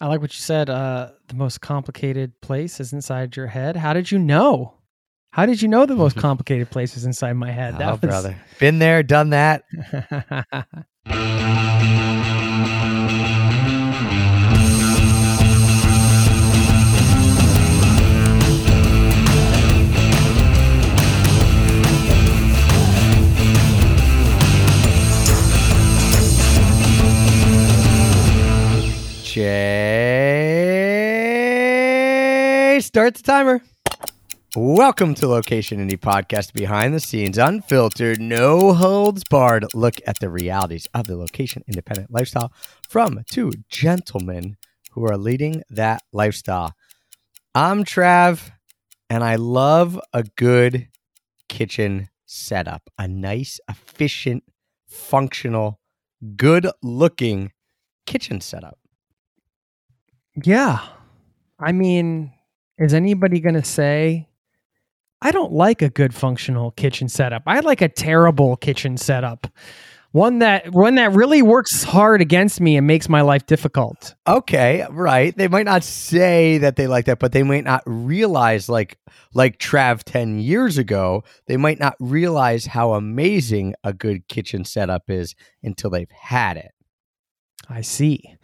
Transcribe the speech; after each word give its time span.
I 0.00 0.08
like 0.08 0.20
what 0.20 0.34
you 0.34 0.40
said. 0.40 0.68
Uh, 0.68 1.10
the 1.28 1.34
most 1.34 1.60
complicated 1.60 2.40
place 2.40 2.80
is 2.80 2.92
inside 2.92 3.36
your 3.36 3.46
head. 3.46 3.76
How 3.76 3.92
did 3.92 4.10
you 4.10 4.18
know? 4.18 4.74
How 5.32 5.46
did 5.46 5.62
you 5.62 5.68
know 5.68 5.86
the 5.86 5.96
most 5.96 6.16
complicated 6.18 6.70
place 6.70 6.96
is 6.96 7.04
inside 7.04 7.34
my 7.34 7.50
head? 7.50 7.80
oh, 7.80 7.92
was... 7.92 8.00
brother, 8.00 8.36
been 8.58 8.78
there, 8.78 9.02
done 9.02 9.30
that. 9.30 9.64
Jay, 29.36 29.44
start 32.80 33.16
the 33.16 33.22
timer. 33.22 33.60
Welcome 34.56 35.14
to 35.16 35.28
Location 35.28 35.86
Indie 35.86 36.00
Podcast, 36.00 36.54
behind 36.54 36.94
the 36.94 37.00
scenes, 37.00 37.36
unfiltered, 37.36 38.18
no 38.18 38.72
holds 38.72 39.24
barred 39.28 39.66
look 39.74 39.96
at 40.06 40.20
the 40.20 40.30
realities 40.30 40.88
of 40.94 41.06
the 41.06 41.18
location 41.18 41.62
independent 41.68 42.10
lifestyle 42.10 42.50
from 42.88 43.24
two 43.30 43.52
gentlemen 43.68 44.56
who 44.92 45.04
are 45.04 45.18
leading 45.18 45.62
that 45.68 46.00
lifestyle. 46.14 46.72
I'm 47.54 47.84
Trav, 47.84 48.52
and 49.10 49.22
I 49.22 49.34
love 49.34 50.00
a 50.14 50.22
good 50.22 50.88
kitchen 51.50 52.08
setup, 52.24 52.88
a 52.96 53.06
nice, 53.06 53.60
efficient, 53.68 54.44
functional, 54.88 55.78
good 56.36 56.70
looking 56.82 57.52
kitchen 58.06 58.40
setup. 58.40 58.78
Yeah. 60.42 60.80
I 61.58 61.72
mean, 61.72 62.32
is 62.78 62.92
anybody 62.94 63.40
going 63.40 63.54
to 63.54 63.64
say, 63.64 64.28
I 65.22 65.30
don't 65.30 65.52
like 65.52 65.82
a 65.82 65.88
good 65.88 66.14
functional 66.14 66.72
kitchen 66.72 67.08
setup? 67.08 67.44
I 67.46 67.60
like 67.60 67.80
a 67.80 67.88
terrible 67.88 68.56
kitchen 68.56 68.96
setup. 68.96 69.46
One 70.12 70.38
that 70.38 70.72
one 70.72 70.94
that 70.94 71.12
really 71.12 71.42
works 71.42 71.82
hard 71.82 72.22
against 72.22 72.58
me 72.58 72.78
and 72.78 72.86
makes 72.86 73.06
my 73.06 73.20
life 73.20 73.44
difficult. 73.44 74.14
Okay, 74.26 74.86
right. 74.90 75.36
They 75.36 75.48
might 75.48 75.66
not 75.66 75.84
say 75.84 76.56
that 76.58 76.76
they 76.76 76.86
like 76.86 77.04
that, 77.04 77.18
but 77.18 77.32
they 77.32 77.42
might 77.42 77.64
not 77.64 77.82
realize 77.84 78.68
like 78.70 78.98
like 79.34 79.58
Trav 79.58 80.04
10 80.04 80.38
years 80.38 80.78
ago, 80.78 81.22
they 81.48 81.58
might 81.58 81.78
not 81.78 81.96
realize 82.00 82.64
how 82.64 82.94
amazing 82.94 83.74
a 83.84 83.92
good 83.92 84.26
kitchen 84.28 84.64
setup 84.64 85.10
is 85.10 85.34
until 85.62 85.90
they've 85.90 86.10
had 86.10 86.56
it. 86.56 86.72
I 87.68 87.82
see. 87.82 88.36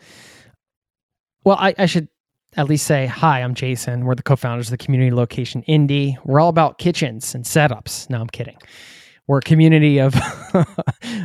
Well, 1.45 1.57
I, 1.59 1.75
I 1.77 1.87
should 1.87 2.09
at 2.57 2.69
least 2.69 2.87
say 2.87 3.07
hi. 3.07 3.41
I'm 3.41 3.55
Jason. 3.55 4.05
We're 4.05 4.15
the 4.15 4.23
co-founders 4.23 4.69
of 4.69 4.71
the 4.73 4.85
community 4.85 5.11
location 5.11 5.62
Indie. 5.69 6.17
We're 6.25 6.41
all 6.41 6.49
about 6.49 6.79
kitchens 6.79 7.34
and 7.34 7.45
setups. 7.45 8.09
No, 8.11 8.21
I'm 8.21 8.29
kidding. 8.29 8.57
We're 9.27 9.39
a 9.39 9.43
community 9.43 9.99
of 9.99 10.15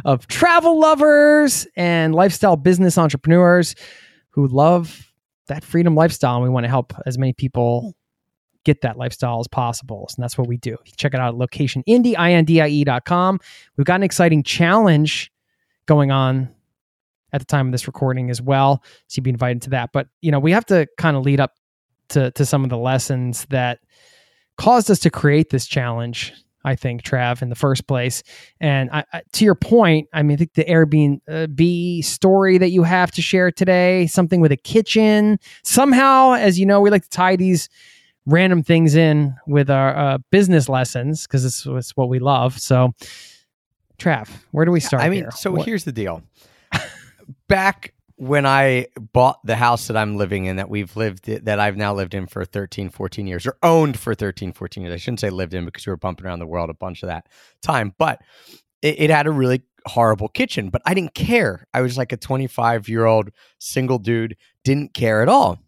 of 0.05 0.27
travel 0.27 0.79
lovers 0.79 1.67
and 1.75 2.15
lifestyle 2.15 2.55
business 2.55 2.97
entrepreneurs 2.97 3.75
who 4.29 4.47
love 4.47 5.11
that 5.47 5.63
freedom 5.63 5.95
lifestyle, 5.95 6.35
and 6.35 6.43
we 6.43 6.49
want 6.49 6.63
to 6.63 6.69
help 6.69 6.93
as 7.05 7.17
many 7.17 7.33
people 7.33 7.95
get 8.63 8.81
that 8.81 8.97
lifestyle 8.97 9.39
as 9.39 9.47
possible. 9.47 10.07
And 10.15 10.23
that's 10.23 10.37
what 10.37 10.47
we 10.47 10.57
do. 10.57 10.77
Check 10.97 11.13
it 11.13 11.19
out 11.19 11.33
at 11.33 11.39
locationindie.com. 11.39 13.39
We've 13.77 13.85
got 13.85 13.95
an 13.95 14.03
exciting 14.03 14.43
challenge 14.43 15.31
going 15.85 16.11
on 16.11 16.49
at 17.33 17.39
the 17.41 17.45
time 17.45 17.67
of 17.67 17.71
this 17.71 17.87
recording 17.87 18.29
as 18.29 18.41
well. 18.41 18.83
So 19.07 19.19
you'd 19.19 19.23
be 19.23 19.29
invited 19.29 19.61
to 19.63 19.69
that. 19.71 19.91
But 19.93 20.07
you 20.21 20.31
know, 20.31 20.39
we 20.39 20.51
have 20.51 20.65
to 20.67 20.87
kind 20.97 21.17
of 21.17 21.23
lead 21.23 21.39
up 21.39 21.53
to 22.09 22.31
to 22.31 22.45
some 22.45 22.63
of 22.63 22.69
the 22.69 22.77
lessons 22.77 23.45
that 23.49 23.79
caused 24.57 24.89
us 24.89 24.99
to 24.99 25.09
create 25.09 25.49
this 25.49 25.65
challenge. 25.65 26.33
I 26.65 26.75
think 26.75 27.03
Trav 27.03 27.41
in 27.41 27.47
the 27.47 27.55
first 27.55 27.87
place, 27.87 28.23
and 28.59 28.89
I, 28.91 29.05
I, 29.13 29.21
to 29.33 29.45
your 29.45 29.55
point, 29.55 30.09
I 30.11 30.21
mean, 30.21 30.35
I 30.35 30.37
think 30.37 30.53
the 30.53 30.65
Airbnb 30.65 32.03
story 32.03 32.57
that 32.57 32.71
you 32.71 32.83
have 32.83 33.09
to 33.11 33.21
share 33.21 33.51
today, 33.51 34.05
something 34.07 34.41
with 34.41 34.51
a 34.51 34.57
kitchen, 34.57 35.39
somehow, 35.63 36.33
as 36.33 36.59
you 36.59 36.65
know, 36.65 36.81
we 36.81 36.89
like 36.89 37.03
to 37.03 37.09
tie 37.09 37.37
these 37.37 37.69
random 38.25 38.63
things 38.63 38.95
in 38.95 39.33
with 39.47 39.69
our 39.69 39.95
uh, 39.95 40.17
business 40.29 40.67
lessons 40.67 41.25
because 41.25 41.45
it's, 41.45 41.65
it's, 41.65 41.91
what 41.95 42.09
we 42.09 42.19
love. 42.19 42.59
So, 42.59 42.91
Trav, 43.97 44.29
where 44.51 44.65
do 44.65 44.71
we 44.71 44.81
start? 44.81 45.01
I 45.01 45.09
mean, 45.09 45.21
here? 45.21 45.31
so 45.31 45.51
what? 45.51 45.65
here's 45.65 45.85
the 45.85 45.93
deal 45.93 46.21
back 47.47 47.93
when 48.17 48.47
I 48.47 48.87
bought 49.13 49.39
the 49.45 49.55
house 49.55 49.87
that 49.87 49.97
I'm 49.97 50.17
living 50.17 50.45
in, 50.45 50.55
that 50.55 50.69
we've 50.69 50.95
lived, 50.95 51.25
that 51.25 51.59
I've 51.59 51.77
now 51.77 51.93
lived 51.93 52.15
in 52.15 52.25
for 52.25 52.43
13, 52.43 52.89
14 52.89 53.27
years, 53.27 53.45
or 53.45 53.57
owned 53.61 53.99
for 53.99 54.15
13, 54.15 54.53
14 54.53 54.83
years. 54.83 54.93
I 54.93 54.97
shouldn't 54.97 55.19
say 55.19 55.29
lived 55.29 55.53
in 55.53 55.65
because 55.65 55.85
we 55.85 55.91
were 55.91 55.97
bumping 55.97 56.25
around 56.25 56.39
the 56.39 56.47
world 56.47 56.69
a 56.69 56.73
bunch 56.73 57.03
of 57.03 57.07
that 57.07 57.27
time, 57.61 57.93
but 57.99 58.19
it, 58.81 58.99
it 59.01 59.09
had 59.11 59.27
a 59.27 59.31
really 59.31 59.61
horrible 59.85 60.27
kitchen, 60.29 60.69
but 60.69 60.81
I 60.85 60.95
didn't 60.95 61.13
care. 61.13 61.67
I 61.73 61.81
was 61.81 61.97
like 61.97 62.11
a 62.11 62.17
25 62.17 62.89
year 62.89 63.05
old 63.05 63.29
single 63.59 63.99
dude, 63.99 64.35
didn't 64.63 64.93
care 64.93 65.21
at 65.21 65.29
all. 65.29 65.59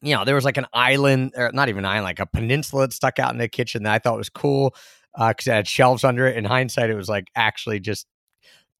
You 0.00 0.14
know, 0.14 0.24
there 0.24 0.34
was 0.34 0.44
like 0.44 0.56
an 0.56 0.66
island, 0.72 1.32
or 1.36 1.50
not 1.52 1.68
even 1.68 1.84
an 1.84 1.90
island, 1.90 2.04
like 2.04 2.20
a 2.20 2.26
peninsula 2.26 2.86
that 2.86 2.92
stuck 2.94 3.18
out 3.18 3.32
in 3.32 3.38
the 3.38 3.48
kitchen 3.48 3.82
that 3.82 3.92
I 3.92 3.98
thought 3.98 4.16
was 4.16 4.30
cool 4.30 4.74
because 5.12 5.48
uh, 5.48 5.52
it 5.52 5.54
had 5.54 5.68
shelves 5.68 6.04
under 6.04 6.26
it. 6.26 6.36
In 6.36 6.44
hindsight, 6.44 6.90
it 6.90 6.94
was 6.94 7.08
like 7.08 7.28
actually 7.34 7.80
just 7.80 8.06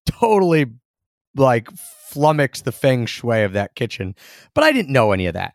totally 0.06 0.66
like 1.36 1.70
flummoxed 2.10 2.64
the 2.64 2.72
feng 2.72 3.06
shui 3.06 3.42
of 3.42 3.52
that 3.52 3.74
kitchen. 3.74 4.14
But 4.54 4.64
I 4.64 4.72
didn't 4.72 4.92
know 4.92 5.12
any 5.12 5.26
of 5.26 5.34
that. 5.34 5.54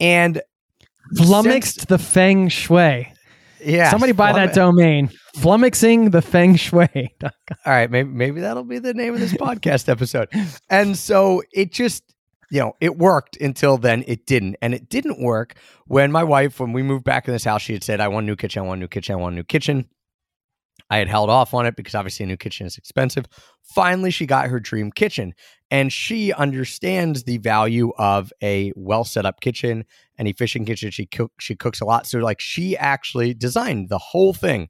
And 0.00 0.42
flummoxed 1.16 1.80
since, 1.80 1.84
the 1.86 1.98
feng 1.98 2.48
shui. 2.48 3.12
Yeah. 3.60 3.90
Somebody 3.90 4.12
buy 4.12 4.32
that 4.32 4.54
domain. 4.54 5.10
Flummoxing 5.36 6.12
the 6.12 6.22
feng 6.22 6.56
shui. 6.56 7.14
All 7.22 7.30
right. 7.66 7.90
Maybe, 7.90 8.10
maybe 8.10 8.40
that'll 8.40 8.64
be 8.64 8.78
the 8.78 8.94
name 8.94 9.14
of 9.14 9.20
this 9.20 9.32
podcast 9.32 9.88
episode. 9.88 10.28
And 10.68 10.98
so 10.98 11.42
it 11.52 11.72
just, 11.72 12.04
you 12.50 12.60
know, 12.60 12.74
it 12.80 12.98
worked 12.98 13.36
until 13.40 13.78
then 13.78 14.04
it 14.06 14.26
didn't. 14.26 14.56
And 14.60 14.74
it 14.74 14.88
didn't 14.88 15.22
work 15.22 15.54
when 15.86 16.12
my 16.12 16.22
wife, 16.22 16.60
when 16.60 16.72
we 16.72 16.82
moved 16.82 17.04
back 17.04 17.26
in 17.26 17.32
this 17.32 17.44
house, 17.44 17.62
she 17.62 17.72
had 17.72 17.82
said, 17.82 18.00
I 18.00 18.08
want 18.08 18.24
a 18.24 18.26
new 18.26 18.36
kitchen, 18.36 18.62
I 18.62 18.66
want 18.66 18.78
a 18.78 18.80
new 18.80 18.88
kitchen, 18.88 19.14
I 19.14 19.16
want 19.16 19.32
a 19.32 19.36
new 19.36 19.44
kitchen. 19.44 19.88
I 20.90 20.98
had 20.98 21.08
held 21.08 21.30
off 21.30 21.54
on 21.54 21.66
it 21.66 21.76
because 21.76 21.94
obviously 21.94 22.24
a 22.24 22.26
new 22.26 22.36
kitchen 22.36 22.66
is 22.66 22.76
expensive. 22.76 23.24
Finally, 23.62 24.10
she 24.10 24.26
got 24.26 24.48
her 24.48 24.60
dream 24.60 24.92
kitchen 24.92 25.34
and 25.70 25.92
she 25.92 26.32
understands 26.32 27.24
the 27.24 27.38
value 27.38 27.92
of 27.98 28.32
a 28.42 28.72
well 28.76 29.04
set 29.04 29.24
up 29.24 29.40
kitchen, 29.40 29.84
an 30.18 30.26
efficient 30.26 30.66
kitchen. 30.66 30.90
She 30.90 31.06
cook, 31.06 31.32
she 31.40 31.56
cooks 31.56 31.80
a 31.80 31.84
lot. 31.84 32.06
So 32.06 32.18
like 32.18 32.40
she 32.40 32.76
actually 32.76 33.34
designed 33.34 33.88
the 33.88 33.98
whole 33.98 34.34
thing 34.34 34.68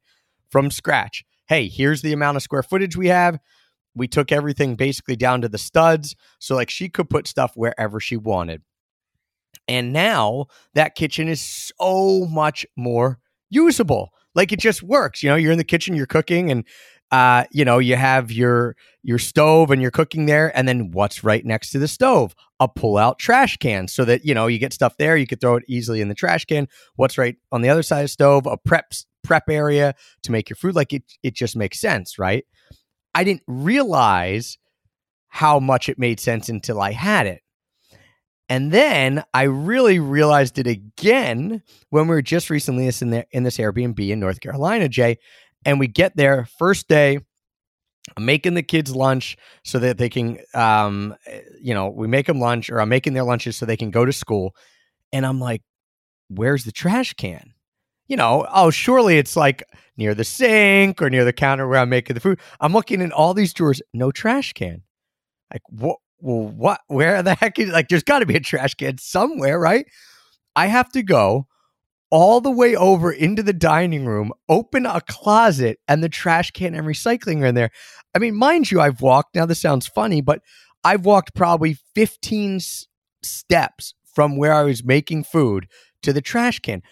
from 0.48 0.70
scratch. 0.70 1.24
Hey, 1.46 1.68
here's 1.68 2.02
the 2.02 2.12
amount 2.12 2.36
of 2.36 2.42
square 2.42 2.62
footage 2.62 2.96
we 2.96 3.08
have. 3.08 3.38
We 3.94 4.08
took 4.08 4.32
everything 4.32 4.76
basically 4.76 5.16
down 5.16 5.40
to 5.42 5.48
the 5.48 5.58
studs. 5.58 6.16
So 6.38 6.54
like 6.54 6.70
she 6.70 6.88
could 6.88 7.10
put 7.10 7.26
stuff 7.26 7.52
wherever 7.54 8.00
she 8.00 8.16
wanted. 8.16 8.62
And 9.66 9.92
now 9.92 10.46
that 10.74 10.94
kitchen 10.94 11.28
is 11.28 11.40
so 11.42 12.26
much 12.26 12.66
more 12.76 13.18
usable. 13.50 14.10
Like 14.34 14.52
it 14.52 14.58
just 14.58 14.82
works. 14.82 15.22
You 15.22 15.30
know, 15.30 15.36
you're 15.36 15.52
in 15.52 15.58
the 15.58 15.64
kitchen, 15.64 15.94
you're 15.94 16.06
cooking, 16.06 16.50
and 16.50 16.64
uh, 17.10 17.44
you 17.52 17.64
know, 17.64 17.78
you 17.78 17.96
have 17.96 18.32
your 18.32 18.76
your 19.02 19.18
stove 19.18 19.70
and 19.70 19.80
you're 19.80 19.90
cooking 19.90 20.26
there, 20.26 20.56
and 20.56 20.66
then 20.66 20.90
what's 20.90 21.22
right 21.22 21.44
next 21.44 21.70
to 21.70 21.78
the 21.78 21.86
stove? 21.86 22.34
A 22.60 22.68
pull-out 22.68 23.18
trash 23.18 23.56
can, 23.58 23.86
so 23.88 24.04
that 24.04 24.24
you 24.24 24.34
know 24.34 24.46
you 24.46 24.58
get 24.58 24.72
stuff 24.72 24.96
there. 24.98 25.16
You 25.16 25.26
could 25.26 25.40
throw 25.40 25.56
it 25.56 25.64
easily 25.68 26.00
in 26.00 26.08
the 26.08 26.14
trash 26.14 26.44
can. 26.44 26.66
What's 26.96 27.18
right 27.18 27.36
on 27.52 27.62
the 27.62 27.68
other 27.68 27.82
side 27.82 28.00
of 28.00 28.04
the 28.04 28.08
stove? 28.08 28.46
A 28.46 28.56
prep 28.56 28.92
prep 29.22 29.48
area 29.48 29.94
to 30.22 30.32
make 30.32 30.50
your 30.50 30.56
food. 30.56 30.74
Like 30.74 30.92
it, 30.92 31.04
it 31.22 31.34
just 31.34 31.56
makes 31.56 31.80
sense, 31.80 32.18
right? 32.18 32.44
I 33.14 33.22
didn't 33.22 33.42
realize 33.46 34.58
how 35.28 35.60
much 35.60 35.88
it 35.88 35.98
made 35.98 36.18
sense 36.20 36.48
until 36.48 36.80
I 36.80 36.92
had 36.92 37.26
it. 37.26 37.42
And 38.48 38.72
then 38.72 39.24
I 39.32 39.44
really 39.44 39.98
realized 39.98 40.58
it 40.58 40.66
again 40.66 41.62
when 41.90 42.08
we 42.08 42.14
were 42.14 42.22
just 42.22 42.50
recently 42.50 42.86
in, 42.86 43.24
in 43.30 43.42
this 43.42 43.56
Airbnb 43.56 43.98
in 43.98 44.20
North 44.20 44.40
Carolina, 44.40 44.88
Jay. 44.88 45.18
And 45.64 45.80
we 45.80 45.86
get 45.86 46.14
there 46.16 46.46
first 46.58 46.88
day, 46.88 47.20
I'm 48.16 48.24
making 48.26 48.52
the 48.52 48.62
kids 48.62 48.94
lunch 48.94 49.38
so 49.64 49.78
that 49.78 49.96
they 49.96 50.10
can, 50.10 50.38
um, 50.52 51.16
you 51.58 51.72
know, 51.72 51.88
we 51.88 52.06
make 52.06 52.26
them 52.26 52.38
lunch 52.38 52.68
or 52.68 52.80
I'm 52.80 52.90
making 52.90 53.14
their 53.14 53.24
lunches 53.24 53.56
so 53.56 53.64
they 53.64 53.78
can 53.78 53.90
go 53.90 54.04
to 54.04 54.12
school. 54.12 54.54
And 55.10 55.24
I'm 55.24 55.40
like, 55.40 55.62
where's 56.28 56.64
the 56.64 56.72
trash 56.72 57.14
can? 57.14 57.54
You 58.06 58.18
know, 58.18 58.46
oh, 58.52 58.70
surely 58.70 59.16
it's 59.16 59.36
like 59.36 59.62
near 59.96 60.14
the 60.14 60.24
sink 60.24 61.00
or 61.00 61.08
near 61.08 61.24
the 61.24 61.32
counter 61.32 61.66
where 61.66 61.78
I'm 61.78 61.88
making 61.88 62.12
the 62.12 62.20
food. 62.20 62.38
I'm 62.60 62.74
looking 62.74 63.00
in 63.00 63.10
all 63.10 63.32
these 63.32 63.54
drawers, 63.54 63.80
no 63.94 64.10
trash 64.10 64.52
can. 64.52 64.82
Like, 65.50 65.62
what? 65.70 65.96
Well, 66.24 66.48
what? 66.48 66.80
Where 66.88 67.22
the 67.22 67.34
heck 67.34 67.58
is 67.58 67.70
like? 67.70 67.88
There's 67.88 68.02
got 68.02 68.20
to 68.20 68.26
be 68.26 68.36
a 68.36 68.40
trash 68.40 68.74
can 68.74 68.98
somewhere, 68.98 69.58
right? 69.60 69.86
I 70.56 70.66
have 70.66 70.90
to 70.92 71.02
go 71.02 71.46
all 72.10 72.40
the 72.40 72.50
way 72.50 72.76
over 72.76 73.12
into 73.12 73.42
the 73.42 73.52
dining 73.52 74.06
room, 74.06 74.32
open 74.48 74.86
a 74.86 75.00
closet, 75.02 75.80
and 75.88 76.02
the 76.02 76.08
trash 76.08 76.50
can 76.52 76.74
and 76.74 76.86
recycling 76.86 77.42
are 77.42 77.46
in 77.46 77.54
there. 77.54 77.70
I 78.14 78.20
mean, 78.20 78.36
mind 78.36 78.70
you, 78.70 78.80
I've 78.80 79.02
walked. 79.02 79.34
Now 79.34 79.46
this 79.46 79.60
sounds 79.60 79.86
funny, 79.86 80.22
but 80.22 80.40
I've 80.84 81.04
walked 81.04 81.34
probably 81.34 81.76
15 81.94 82.56
s- 82.56 82.86
steps 83.22 83.94
from 84.04 84.36
where 84.36 84.54
I 84.54 84.62
was 84.62 84.84
making 84.84 85.24
food 85.24 85.66
to 86.02 86.12
the 86.12 86.22
trash 86.22 86.60
can. 86.60 86.82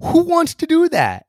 Who 0.00 0.22
wants 0.24 0.54
to 0.56 0.66
do 0.66 0.88
that? 0.90 1.26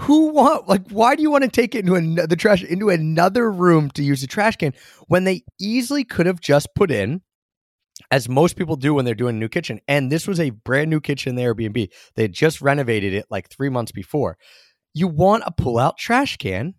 Who 0.00 0.28
want 0.28 0.68
like 0.68 0.88
why 0.90 1.16
do 1.16 1.22
you 1.22 1.30
want 1.30 1.44
to 1.44 1.50
take 1.50 1.74
it 1.74 1.80
into 1.80 1.96
an, 1.96 2.14
the 2.14 2.36
trash 2.36 2.62
into 2.62 2.88
another 2.88 3.50
room 3.50 3.90
to 3.90 4.02
use 4.02 4.20
the 4.20 4.26
trash 4.26 4.56
can 4.56 4.72
when 5.08 5.24
they 5.24 5.42
easily 5.60 6.04
could 6.04 6.26
have 6.26 6.40
just 6.40 6.68
put 6.74 6.90
in 6.90 7.22
as 8.10 8.28
most 8.28 8.56
people 8.56 8.76
do 8.76 8.94
when 8.94 9.04
they're 9.04 9.14
doing 9.14 9.36
a 9.36 9.38
new 9.38 9.48
kitchen. 9.48 9.80
And 9.88 10.10
this 10.10 10.26
was 10.26 10.38
a 10.38 10.50
brand 10.50 10.90
new 10.90 11.00
kitchen 11.00 11.30
in 11.30 11.36
the 11.36 11.42
Airbnb. 11.42 11.90
They 12.14 12.22
had 12.22 12.32
just 12.32 12.60
renovated 12.60 13.12
it 13.12 13.26
like 13.28 13.48
three 13.50 13.68
months 13.68 13.92
before. 13.92 14.38
You 14.94 15.08
want 15.08 15.42
a 15.46 15.50
pull 15.52 15.78
out 15.78 15.98
trash 15.98 16.36
can 16.36 16.74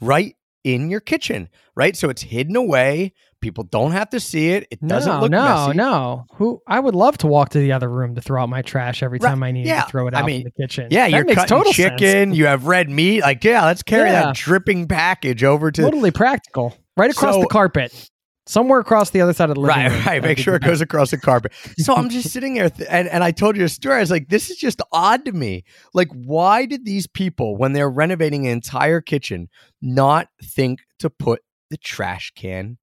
right 0.00 0.36
in 0.62 0.90
your 0.90 1.00
kitchen, 1.00 1.48
right? 1.74 1.96
So 1.96 2.10
it's 2.10 2.22
hidden 2.22 2.56
away. 2.56 3.14
People 3.40 3.64
don't 3.64 3.92
have 3.92 4.10
to 4.10 4.20
see 4.20 4.50
it. 4.50 4.66
It 4.70 4.86
doesn't 4.86 5.10
no, 5.12 5.20
look 5.20 5.30
no, 5.30 5.66
messy. 5.66 5.76
no. 5.78 6.26
Who 6.34 6.60
I 6.66 6.78
would 6.78 6.94
love 6.94 7.16
to 7.18 7.26
walk 7.26 7.50
to 7.50 7.58
the 7.58 7.72
other 7.72 7.88
room 7.88 8.14
to 8.16 8.20
throw 8.20 8.42
out 8.42 8.48
my 8.50 8.60
trash 8.62 9.02
every 9.02 9.18
Right, 9.18 9.30
time 9.30 9.42
I 9.42 9.50
need 9.50 9.66
yeah, 9.66 9.82
to 9.84 9.90
throw 9.90 10.06
it 10.08 10.14
out 10.14 10.24
I 10.24 10.26
mean, 10.26 10.42
in 10.42 10.44
the 10.44 10.62
kitchen. 10.62 10.88
Yeah, 10.90 11.08
that 11.08 11.16
you're 11.16 11.24
makes 11.24 11.36
cutting 11.36 11.56
total 11.56 11.72
chicken. 11.72 11.98
sense. 11.98 12.36
You 12.36 12.46
have 12.46 12.66
red 12.66 12.90
meat. 12.90 13.22
Like, 13.22 13.42
yeah, 13.42 13.64
let's 13.64 13.82
carry 13.82 14.10
Yeah. 14.10 14.24
that 14.26 14.34
dripping 14.36 14.88
package 14.88 15.42
over 15.42 15.70
to 15.70 15.82
totally 15.82 16.10
practical. 16.10 16.76
Right 16.96 17.10
across 17.10 17.34
So- 17.36 17.40
the 17.40 17.46
carpet, 17.46 18.10
somewhere 18.46 18.80
across 18.80 19.08
the 19.10 19.22
other 19.22 19.32
side 19.32 19.48
of 19.48 19.54
the 19.54 19.60
living 19.62 19.76
right, 19.84 19.90
room. 19.92 20.04
right. 20.04 20.22
Make 20.22 20.36
sure 20.38 20.54
it 20.56 20.62
goes 20.62 20.82
across 20.82 21.10
the 21.12 21.16
carpet. 21.18 21.52
So 21.78 21.94
I'm 21.94 22.10
just 22.10 22.28
sitting 22.30 22.54
there, 22.54 22.68
th- 22.68 22.88
and 22.90 23.08
and 23.08 23.24
I 23.24 23.30
told 23.30 23.56
you 23.56 23.64
a 23.64 23.68
story. 23.70 23.96
I 23.96 24.00
was 24.00 24.10
like, 24.10 24.28
this 24.28 24.50
is 24.50 24.58
just 24.58 24.82
odd 24.92 25.24
to 25.24 25.32
me. 25.32 25.64
Like, 25.94 26.08
why 26.12 26.66
did 26.66 26.84
these 26.84 27.06
people, 27.06 27.56
when 27.56 27.72
they're 27.72 27.88
renovating 27.90 28.46
an 28.46 28.52
entire 28.52 29.00
kitchen, 29.00 29.48
not 29.80 30.28
think 30.44 30.80
to 30.98 31.08
put 31.08 31.40
the 31.70 31.78
trash 31.78 32.32
can 32.36 32.76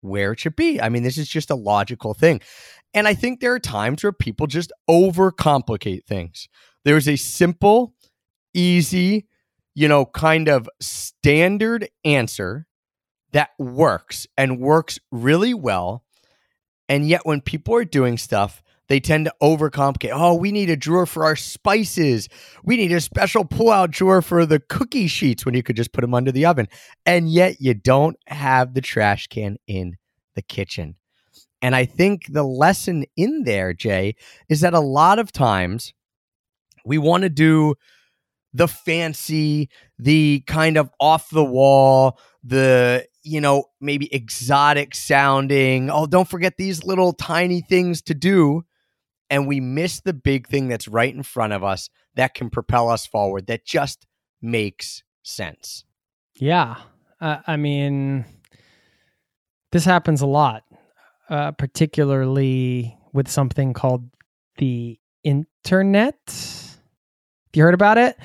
where 0.00 0.32
it 0.32 0.40
should 0.40 0.56
be? 0.56 0.80
I 0.80 0.88
mean, 0.88 1.02
this 1.02 1.18
is 1.18 1.28
just 1.28 1.50
a 1.50 1.54
logical 1.54 2.14
thing. 2.14 2.40
And 2.94 3.06
I 3.06 3.14
think 3.14 3.40
there 3.40 3.54
are 3.54 3.60
times 3.60 4.02
where 4.02 4.12
people 4.12 4.46
just 4.46 4.72
overcomplicate 4.88 6.04
things. 6.04 6.48
There's 6.84 7.08
a 7.08 7.16
simple, 7.16 7.94
easy, 8.54 9.28
you 9.74 9.88
know, 9.88 10.04
kind 10.04 10.48
of 10.48 10.68
standard 10.80 11.88
answer 12.04 12.66
that 13.32 13.50
works 13.58 14.26
and 14.36 14.58
works 14.58 14.98
really 15.12 15.54
well. 15.54 16.04
And 16.88 17.08
yet, 17.08 17.24
when 17.24 17.40
people 17.40 17.74
are 17.76 17.84
doing 17.84 18.18
stuff, 18.18 18.62
they 18.90 18.98
tend 18.98 19.24
to 19.24 19.34
overcomplicate. 19.40 20.10
Oh, 20.12 20.34
we 20.34 20.50
need 20.50 20.68
a 20.68 20.76
drawer 20.76 21.06
for 21.06 21.24
our 21.24 21.36
spices. 21.36 22.28
We 22.64 22.76
need 22.76 22.90
a 22.90 23.00
special 23.00 23.44
pull-out 23.44 23.92
drawer 23.92 24.20
for 24.20 24.44
the 24.44 24.58
cookie 24.58 25.06
sheets 25.06 25.46
when 25.46 25.54
you 25.54 25.62
could 25.62 25.76
just 25.76 25.92
put 25.92 26.00
them 26.00 26.12
under 26.12 26.32
the 26.32 26.46
oven. 26.46 26.66
And 27.06 27.30
yet, 27.30 27.60
you 27.60 27.72
don't 27.72 28.16
have 28.26 28.74
the 28.74 28.80
trash 28.80 29.28
can 29.28 29.58
in 29.68 29.96
the 30.34 30.42
kitchen. 30.42 30.96
And 31.62 31.76
I 31.76 31.84
think 31.84 32.32
the 32.32 32.42
lesson 32.42 33.04
in 33.16 33.44
there, 33.44 33.72
Jay, 33.72 34.16
is 34.48 34.62
that 34.62 34.74
a 34.74 34.80
lot 34.80 35.20
of 35.20 35.30
times 35.30 35.94
we 36.84 36.98
want 36.98 37.22
to 37.22 37.28
do 37.30 37.76
the 38.52 38.66
fancy, 38.66 39.70
the 40.00 40.42
kind 40.48 40.76
of 40.76 40.90
off 40.98 41.30
the 41.30 41.44
wall, 41.44 42.18
the, 42.42 43.06
you 43.22 43.40
know, 43.40 43.66
maybe 43.80 44.12
exotic 44.12 44.96
sounding. 44.96 45.90
Oh, 45.90 46.06
don't 46.06 46.28
forget 46.28 46.56
these 46.56 46.82
little 46.82 47.12
tiny 47.12 47.60
things 47.60 48.02
to 48.02 48.14
do. 48.14 48.64
And 49.30 49.46
we 49.46 49.60
miss 49.60 50.00
the 50.00 50.12
big 50.12 50.48
thing 50.48 50.68
that's 50.68 50.88
right 50.88 51.14
in 51.14 51.22
front 51.22 51.52
of 51.52 51.62
us 51.62 51.88
that 52.16 52.34
can 52.34 52.50
propel 52.50 52.90
us 52.90 53.06
forward, 53.06 53.46
that 53.46 53.64
just 53.64 54.06
makes 54.42 55.02
sense. 55.22 55.84
Yeah. 56.34 56.76
Uh, 57.20 57.38
I 57.46 57.56
mean, 57.56 58.24
this 59.72 59.84
happens 59.84 60.20
a 60.20 60.26
lot, 60.26 60.64
uh, 61.28 61.52
particularly 61.52 62.98
with 63.12 63.28
something 63.28 63.72
called 63.72 64.10
the 64.58 64.98
internet. 65.22 66.18
Have 66.26 67.54
you 67.54 67.62
heard 67.62 67.74
about 67.74 67.98
it? 67.98 68.16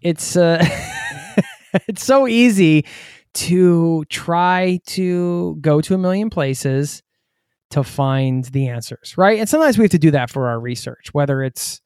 It's 0.00 0.36
uh, 0.36 0.64
it's 1.88 2.04
so 2.04 2.26
easy 2.26 2.84
to 3.34 4.04
try 4.08 4.80
to 4.86 5.56
go 5.60 5.80
to 5.80 5.94
a 5.94 5.98
million 5.98 6.30
places 6.30 7.02
to 7.70 7.82
find 7.82 8.44
the 8.44 8.68
answers, 8.68 9.16
right? 9.16 9.38
And 9.38 9.48
sometimes 9.48 9.78
we 9.78 9.84
have 9.84 9.90
to 9.92 9.98
do 9.98 10.12
that 10.12 10.30
for 10.30 10.48
our 10.48 10.60
research, 10.60 11.12
whether 11.12 11.42
it's 11.42 11.80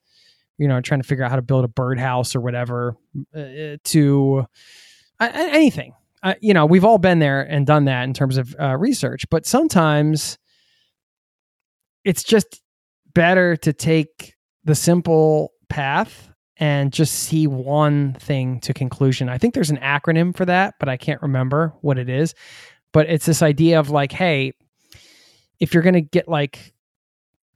you 0.58 0.68
know 0.68 0.80
trying 0.80 1.00
to 1.00 1.06
figure 1.06 1.24
out 1.24 1.30
how 1.30 1.36
to 1.36 1.42
build 1.42 1.64
a 1.64 1.68
birdhouse 1.68 2.34
or 2.36 2.40
whatever, 2.40 2.96
uh, 3.34 3.76
to 3.84 4.46
uh, 5.18 5.30
anything. 5.32 5.94
Uh, 6.22 6.34
you 6.40 6.52
know, 6.52 6.66
we've 6.66 6.84
all 6.84 6.98
been 6.98 7.18
there 7.18 7.40
and 7.40 7.66
done 7.66 7.86
that 7.86 8.04
in 8.04 8.12
terms 8.12 8.36
of 8.36 8.54
uh, 8.60 8.76
research, 8.76 9.24
but 9.30 9.46
sometimes 9.46 10.38
it's 12.04 12.22
just 12.22 12.60
better 13.14 13.56
to 13.56 13.72
take 13.72 14.34
the 14.64 14.74
simple 14.74 15.52
path 15.68 16.30
and 16.58 16.92
just 16.92 17.14
see 17.14 17.46
one 17.46 18.12
thing 18.14 18.60
to 18.60 18.74
conclusion. 18.74 19.30
I 19.30 19.38
think 19.38 19.54
there's 19.54 19.70
an 19.70 19.78
acronym 19.78 20.36
for 20.36 20.44
that, 20.44 20.74
but 20.78 20.90
I 20.90 20.98
can't 20.98 21.22
remember 21.22 21.72
what 21.80 21.98
it 21.98 22.10
is. 22.10 22.34
But 22.92 23.08
it's 23.08 23.24
this 23.24 23.40
idea 23.40 23.80
of 23.80 23.88
like, 23.88 24.12
hey, 24.12 24.52
if 25.60 25.74
you're 25.74 25.82
going 25.82 25.94
to 25.94 26.00
get 26.00 26.28
like 26.28 26.72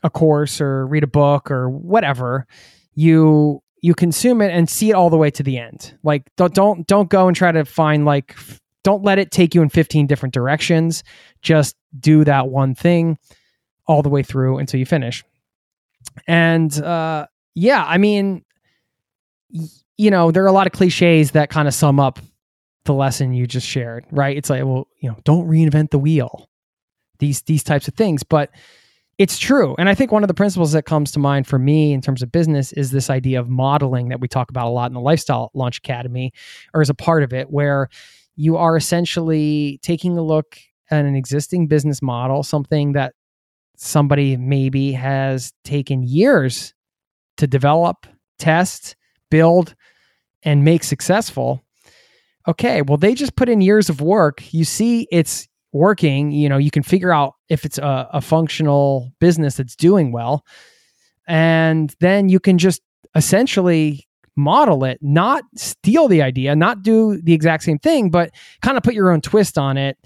a 0.02 0.10
course 0.10 0.60
or 0.60 0.86
read 0.86 1.02
a 1.02 1.08
book 1.08 1.50
or 1.50 1.68
whatever, 1.68 2.46
you 2.94 3.62
you 3.82 3.94
consume 3.94 4.40
it 4.40 4.50
and 4.50 4.68
see 4.68 4.90
it 4.90 4.94
all 4.94 5.10
the 5.10 5.16
way 5.16 5.30
to 5.30 5.42
the 5.42 5.58
end. 5.58 5.96
Like 6.02 6.22
don't 6.36 6.54
don't 6.54 6.86
don't 6.86 7.10
go 7.10 7.26
and 7.26 7.36
try 7.36 7.52
to 7.52 7.64
find 7.64 8.04
like 8.04 8.36
don't 8.82 9.02
let 9.02 9.18
it 9.18 9.30
take 9.30 9.54
you 9.54 9.62
in 9.62 9.68
15 9.70 10.06
different 10.06 10.34
directions. 10.34 11.02
Just 11.42 11.74
do 11.98 12.24
that 12.24 12.48
one 12.48 12.74
thing 12.74 13.18
all 13.86 14.02
the 14.02 14.08
way 14.08 14.22
through 14.22 14.58
until 14.58 14.78
you 14.78 14.86
finish. 14.86 15.24
And 16.26 16.72
uh 16.80 17.26
yeah, 17.54 17.84
I 17.86 17.98
mean 17.98 18.44
y- 19.52 19.66
you 19.96 20.10
know, 20.10 20.30
there 20.30 20.42
are 20.42 20.48
a 20.48 20.52
lot 20.52 20.66
of 20.66 20.72
clichés 20.72 21.32
that 21.32 21.50
kind 21.50 21.68
of 21.68 21.74
sum 21.74 22.00
up 22.00 22.18
the 22.84 22.94
lesson 22.94 23.32
you 23.32 23.46
just 23.46 23.66
shared, 23.66 24.04
right? 24.10 24.36
It's 24.36 24.50
like, 24.50 24.64
well, 24.64 24.88
you 24.98 25.08
know, 25.08 25.16
don't 25.24 25.48
reinvent 25.48 25.90
the 25.90 25.98
wheel. 25.98 26.48
These 27.18 27.42
these 27.42 27.62
types 27.62 27.88
of 27.88 27.94
things, 27.94 28.22
but 28.22 28.50
it's 29.16 29.38
true. 29.38 29.76
And 29.78 29.88
I 29.88 29.94
think 29.94 30.10
one 30.10 30.24
of 30.24 30.28
the 30.28 30.34
principles 30.34 30.72
that 30.72 30.86
comes 30.86 31.12
to 31.12 31.20
mind 31.20 31.46
for 31.46 31.58
me 31.58 31.92
in 31.92 32.00
terms 32.00 32.22
of 32.22 32.32
business 32.32 32.72
is 32.72 32.90
this 32.90 33.10
idea 33.10 33.38
of 33.38 33.48
modeling 33.48 34.08
that 34.08 34.20
we 34.20 34.26
talk 34.26 34.50
about 34.50 34.66
a 34.66 34.70
lot 34.70 34.90
in 34.90 34.94
the 34.94 35.00
Lifestyle 35.00 35.50
Launch 35.54 35.78
Academy, 35.78 36.32
or 36.72 36.80
as 36.80 36.90
a 36.90 36.94
part 36.94 37.22
of 37.22 37.32
it, 37.32 37.50
where 37.50 37.88
you 38.36 38.56
are 38.56 38.76
essentially 38.76 39.78
taking 39.82 40.18
a 40.18 40.22
look 40.22 40.58
at 40.90 41.04
an 41.04 41.14
existing 41.14 41.68
business 41.68 42.02
model, 42.02 42.42
something 42.42 42.92
that 42.92 43.14
somebody 43.76 44.36
maybe 44.36 44.92
has 44.92 45.52
taken 45.64 46.02
years 46.02 46.74
to 47.36 47.46
develop, 47.46 48.06
test, 48.38 48.96
build, 49.30 49.74
and 50.42 50.64
make 50.64 50.84
successful. 50.84 51.64
Okay, 52.46 52.82
well, 52.82 52.98
they 52.98 53.14
just 53.14 53.36
put 53.36 53.48
in 53.48 53.60
years 53.60 53.88
of 53.88 54.00
work. 54.00 54.52
You 54.52 54.64
see 54.64 55.06
it's 55.10 55.48
working. 55.74 56.30
You 56.30 56.48
know, 56.48 56.56
you 56.56 56.70
can 56.70 56.82
figure 56.82 57.12
out 57.12 57.34
if 57.50 57.66
it's 57.66 57.76
a, 57.76 58.08
a 58.12 58.22
functional 58.22 59.12
business 59.20 59.56
that's 59.56 59.76
doing 59.76 60.12
well. 60.12 60.46
And 61.28 61.94
then 62.00 62.30
you 62.30 62.40
can 62.40 62.56
just 62.56 62.80
essentially 63.14 64.06
model 64.36 64.84
it, 64.84 64.98
not 65.02 65.44
steal 65.56 66.08
the 66.08 66.22
idea, 66.22 66.56
not 66.56 66.82
do 66.82 67.20
the 67.20 67.34
exact 67.34 67.64
same 67.64 67.78
thing, 67.78 68.10
but 68.10 68.30
kind 68.62 68.76
of 68.76 68.82
put 68.82 68.94
your 68.94 69.10
own 69.10 69.20
twist 69.20 69.58
on 69.58 69.76
it 69.76 69.98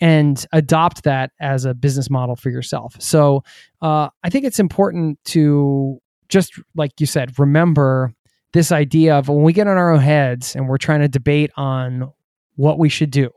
and 0.00 0.46
adopt 0.52 1.04
that 1.04 1.30
as 1.40 1.64
a 1.64 1.74
business 1.74 2.08
model 2.10 2.34
for 2.34 2.50
yourself. 2.50 2.96
So 2.98 3.44
uh, 3.82 4.08
I 4.24 4.30
think 4.30 4.44
it's 4.44 4.58
important 4.58 5.18
to 5.26 6.00
just, 6.28 6.54
like 6.74 6.92
you 6.98 7.06
said, 7.06 7.38
remember 7.38 8.14
this 8.52 8.72
idea 8.72 9.16
of 9.16 9.28
when 9.28 9.42
we 9.42 9.52
get 9.52 9.66
in 9.66 9.76
our 9.76 9.92
own 9.92 10.00
heads 10.00 10.56
and 10.56 10.68
we're 10.68 10.78
trying 10.78 11.00
to 11.00 11.08
debate 11.08 11.50
on 11.56 12.10
what 12.56 12.78
we 12.78 12.88
should 12.88 13.10
do 13.10 13.30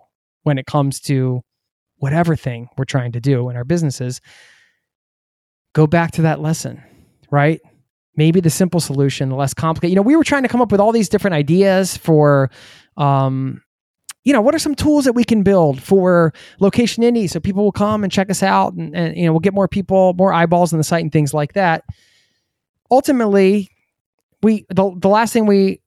when 0.43 0.57
it 0.57 0.65
comes 0.65 0.99
to 1.01 1.43
whatever 2.03 2.35
thing 2.35 2.67
we're 2.77 2.83
trying 2.83 3.13
to 3.13 3.21
do 3.21 3.49
in 3.49 3.55
our 3.55 3.63
businesses, 3.63 4.19
go 5.71 5.87
back 5.87 6.11
to 6.11 6.23
that 6.23 6.41
lesson, 6.41 6.83
right? 7.31 7.61
Maybe 8.17 8.41
the 8.41 8.49
simple 8.49 8.81
solution, 8.81 9.29
the 9.29 9.37
less 9.37 9.53
complicated. 9.53 9.91
You 9.91 9.95
know, 9.95 10.01
we 10.01 10.17
were 10.17 10.25
trying 10.25 10.43
to 10.43 10.49
come 10.49 10.61
up 10.61 10.69
with 10.69 10.81
all 10.81 10.91
these 10.91 11.07
different 11.07 11.33
ideas 11.33 11.95
for, 11.95 12.51
um, 12.97 13.61
you 14.25 14.33
know, 14.33 14.41
what 14.41 14.53
are 14.53 14.59
some 14.59 14.75
tools 14.75 15.05
that 15.05 15.13
we 15.13 15.23
can 15.23 15.43
build 15.43 15.81
for 15.81 16.33
Location 16.59 17.05
Indie 17.05 17.29
so 17.29 17.39
people 17.39 17.63
will 17.63 17.71
come 17.71 18.03
and 18.03 18.11
check 18.11 18.29
us 18.29 18.43
out 18.43 18.73
and, 18.73 18.93
and 18.93 19.15
you 19.15 19.25
know, 19.25 19.31
we'll 19.31 19.39
get 19.39 19.53
more 19.53 19.69
people, 19.69 20.13
more 20.15 20.33
eyeballs 20.33 20.73
on 20.73 20.79
the 20.79 20.83
site 20.83 21.03
and 21.03 21.11
things 21.11 21.33
like 21.33 21.53
that. 21.53 21.85
Ultimately, 22.91 23.69
we 24.41 24.65
the, 24.67 24.93
the 24.97 25.07
last 25.07 25.31
thing 25.31 25.45
we 25.45 25.79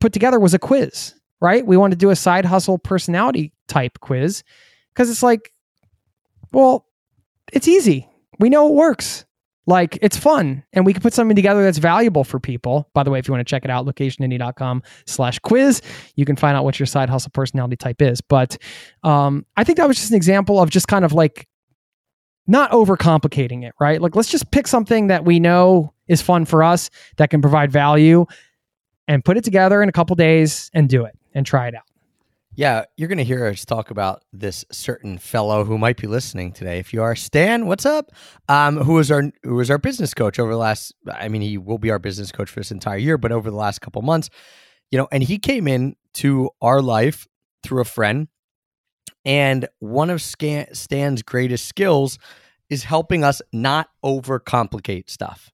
put 0.00 0.12
together 0.12 0.38
was 0.38 0.52
a 0.52 0.58
quiz, 0.58 1.14
right? 1.40 1.66
We 1.66 1.78
wanted 1.78 1.98
to 1.98 2.04
do 2.04 2.10
a 2.10 2.16
side 2.16 2.44
hustle 2.44 2.76
personality 2.76 3.54
type 3.68 4.00
quiz 4.00 4.44
because 4.92 5.08
it's 5.08 5.22
like, 5.22 5.50
well, 6.52 6.86
it's 7.52 7.68
easy. 7.68 8.08
We 8.38 8.48
know 8.48 8.68
it 8.68 8.74
works. 8.74 9.24
Like 9.66 9.96
it's 10.02 10.16
fun 10.16 10.64
and 10.72 10.84
we 10.84 10.92
can 10.92 11.02
put 11.02 11.14
something 11.14 11.36
together 11.36 11.62
that's 11.62 11.78
valuable 11.78 12.24
for 12.24 12.40
people. 12.40 12.90
By 12.94 13.04
the 13.04 13.10
way, 13.10 13.20
if 13.20 13.28
you 13.28 13.32
want 13.32 13.46
to 13.46 13.50
check 13.50 13.64
it 13.64 13.70
out, 13.70 13.86
locationindie.com 13.86 14.82
slash 15.06 15.38
quiz, 15.38 15.80
you 16.16 16.24
can 16.24 16.34
find 16.34 16.56
out 16.56 16.64
what 16.64 16.80
your 16.80 16.86
side 16.86 17.08
hustle 17.08 17.30
personality 17.30 17.76
type 17.76 18.02
is. 18.02 18.20
But 18.20 18.58
um, 19.04 19.46
I 19.56 19.62
think 19.62 19.78
that 19.78 19.86
was 19.86 19.96
just 19.96 20.10
an 20.10 20.16
example 20.16 20.60
of 20.60 20.70
just 20.70 20.88
kind 20.88 21.04
of 21.04 21.12
like 21.12 21.46
not 22.48 22.72
overcomplicating 22.72 23.64
it, 23.64 23.72
right? 23.80 24.02
Like 24.02 24.16
let's 24.16 24.28
just 24.28 24.50
pick 24.50 24.66
something 24.66 25.06
that 25.06 25.24
we 25.24 25.38
know 25.38 25.94
is 26.08 26.20
fun 26.20 26.44
for 26.44 26.64
us 26.64 26.90
that 27.18 27.30
can 27.30 27.40
provide 27.40 27.70
value 27.70 28.26
and 29.06 29.24
put 29.24 29.36
it 29.36 29.44
together 29.44 29.80
in 29.80 29.88
a 29.88 29.92
couple 29.92 30.16
days 30.16 30.72
and 30.74 30.88
do 30.88 31.04
it 31.04 31.16
and 31.34 31.46
try 31.46 31.68
it 31.68 31.74
out. 31.76 31.84
Yeah, 32.54 32.84
you're 32.98 33.08
going 33.08 33.18
to 33.18 33.24
hear 33.24 33.46
us 33.46 33.64
talk 33.64 33.90
about 33.90 34.24
this 34.30 34.62
certain 34.70 35.16
fellow 35.16 35.64
who 35.64 35.78
might 35.78 35.96
be 35.96 36.06
listening 36.06 36.52
today. 36.52 36.78
If 36.78 36.92
you 36.92 37.02
are 37.02 37.16
Stan, 37.16 37.66
what's 37.66 37.86
up? 37.86 38.10
Um, 38.46 38.76
who 38.76 38.94
was 38.94 39.10
our 39.10 39.22
who 39.42 39.54
was 39.54 39.70
our 39.70 39.78
business 39.78 40.12
coach 40.12 40.38
over 40.38 40.50
the 40.52 40.58
last? 40.58 40.94
I 41.10 41.28
mean, 41.28 41.40
he 41.40 41.56
will 41.56 41.78
be 41.78 41.90
our 41.90 41.98
business 41.98 42.30
coach 42.30 42.50
for 42.50 42.60
this 42.60 42.70
entire 42.70 42.98
year, 42.98 43.16
but 43.16 43.32
over 43.32 43.50
the 43.50 43.56
last 43.56 43.80
couple 43.80 44.02
months, 44.02 44.28
you 44.90 44.98
know, 44.98 45.08
and 45.10 45.22
he 45.22 45.38
came 45.38 45.66
in 45.66 45.96
to 46.14 46.50
our 46.60 46.82
life 46.82 47.26
through 47.62 47.80
a 47.80 47.86
friend, 47.86 48.28
and 49.24 49.66
one 49.78 50.10
of 50.10 50.20
Stan's 50.20 51.22
greatest 51.22 51.66
skills 51.66 52.18
is 52.68 52.84
helping 52.84 53.24
us 53.24 53.40
not 53.54 53.88
overcomplicate 54.04 55.08
stuff. 55.08 55.50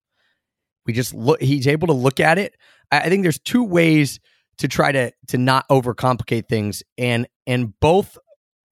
We 0.85 0.95
just 0.95 1.15
look. 1.15 1.41
He's 1.41 1.69
able 1.69 1.87
to 1.87 1.93
look 1.93 2.19
at 2.19 2.39
it. 2.39 2.57
I 2.91 3.09
think 3.09 3.23
there's 3.23 3.39
two 3.39 3.63
ways 3.63 4.19
to 4.59 4.69
try 4.69 4.93
to 4.93 5.13
to 5.29 5.39
not 5.39 5.69
overcomplicate 5.69 6.49
things 6.49 6.83
and 6.97 7.27
and 7.47 7.79
both 7.81 8.19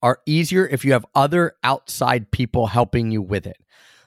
are 0.02 0.20
easier 0.26 0.66
if 0.66 0.84
you 0.84 0.92
have 0.92 1.06
other 1.14 1.54
outside 1.64 2.30
people 2.30 2.66
helping 2.66 3.10
you 3.10 3.22
with 3.22 3.46
it. 3.46 3.56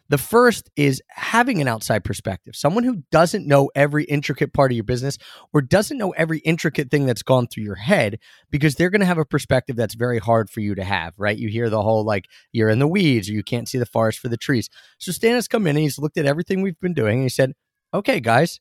The 0.09 0.17
first 0.17 0.71
is 0.75 1.03
having 1.09 1.61
an 1.61 1.67
outside 1.67 2.03
perspective, 2.03 2.55
someone 2.55 2.83
who 2.83 3.03
doesn't 3.11 3.45
know 3.45 3.69
every 3.75 4.05
intricate 4.05 4.53
part 4.53 4.71
of 4.71 4.75
your 4.75 4.83
business 4.83 5.19
or 5.53 5.61
doesn't 5.61 5.99
know 5.99 6.09
every 6.11 6.39
intricate 6.39 6.89
thing 6.89 7.05
that's 7.05 7.21
gone 7.21 7.45
through 7.45 7.63
your 7.63 7.75
head 7.75 8.17
because 8.49 8.73
they're 8.73 8.89
going 8.89 9.01
to 9.01 9.05
have 9.05 9.19
a 9.19 9.25
perspective 9.25 9.75
that's 9.75 9.93
very 9.93 10.17
hard 10.17 10.49
for 10.49 10.61
you 10.61 10.73
to 10.73 10.83
have, 10.83 11.13
right? 11.19 11.37
You 11.37 11.47
hear 11.47 11.69
the 11.69 11.83
whole 11.83 12.03
like 12.03 12.25
you're 12.51 12.69
in 12.69 12.79
the 12.79 12.87
weeds 12.87 13.29
or 13.29 13.33
you 13.33 13.43
can't 13.43 13.69
see 13.69 13.77
the 13.77 13.85
forest 13.85 14.17
for 14.17 14.29
the 14.29 14.37
trees. 14.37 14.67
So 14.97 15.11
Stan 15.11 15.35
has 15.35 15.47
come 15.47 15.67
in 15.67 15.75
and 15.75 15.83
he's 15.83 15.99
looked 15.99 16.17
at 16.17 16.25
everything 16.25 16.63
we've 16.63 16.79
been 16.79 16.95
doing 16.95 17.19
and 17.19 17.23
he 17.23 17.29
said, 17.29 17.53
okay, 17.93 18.19
guys, 18.19 18.59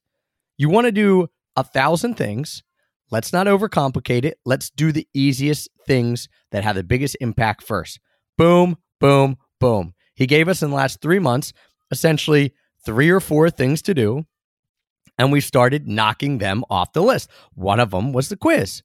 you 0.58 0.68
want 0.68 0.84
to 0.84 0.92
do 0.92 1.28
a 1.56 1.64
thousand 1.64 2.16
things 2.16 2.62
Let's 3.10 3.32
not 3.32 3.46
overcomplicate 3.46 4.24
it. 4.24 4.38
Let's 4.44 4.70
do 4.70 4.92
the 4.92 5.08
easiest 5.14 5.68
things 5.86 6.28
that 6.50 6.64
have 6.64 6.76
the 6.76 6.84
biggest 6.84 7.16
impact 7.20 7.62
first. 7.62 8.00
Boom, 8.36 8.76
boom, 9.00 9.36
boom. 9.60 9.94
He 10.14 10.26
gave 10.26 10.48
us 10.48 10.62
in 10.62 10.70
the 10.70 10.76
last 10.76 11.00
three 11.00 11.18
months 11.18 11.52
essentially 11.90 12.52
three 12.84 13.10
or 13.10 13.20
four 13.20 13.50
things 13.50 13.82
to 13.82 13.94
do. 13.94 14.24
And 15.18 15.32
we 15.32 15.40
started 15.40 15.88
knocking 15.88 16.38
them 16.38 16.64
off 16.70 16.92
the 16.92 17.02
list. 17.02 17.30
One 17.54 17.80
of 17.80 17.90
them 17.90 18.12
was 18.12 18.28
the 18.28 18.36
quiz, 18.36 18.82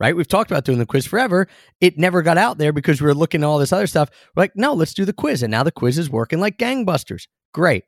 right? 0.00 0.16
We've 0.16 0.26
talked 0.26 0.50
about 0.50 0.64
doing 0.64 0.78
the 0.78 0.86
quiz 0.86 1.06
forever. 1.06 1.46
It 1.80 1.98
never 1.98 2.22
got 2.22 2.38
out 2.38 2.58
there 2.58 2.72
because 2.72 3.00
we 3.00 3.06
were 3.06 3.14
looking 3.14 3.42
at 3.42 3.46
all 3.46 3.58
this 3.58 3.72
other 3.72 3.86
stuff. 3.86 4.10
We're 4.34 4.42
like, 4.42 4.56
no, 4.56 4.72
let's 4.72 4.94
do 4.94 5.04
the 5.04 5.12
quiz. 5.12 5.42
And 5.42 5.50
now 5.52 5.62
the 5.62 5.70
quiz 5.70 5.98
is 5.98 6.10
working 6.10 6.40
like 6.40 6.58
gangbusters. 6.58 7.28
Great. 7.52 7.84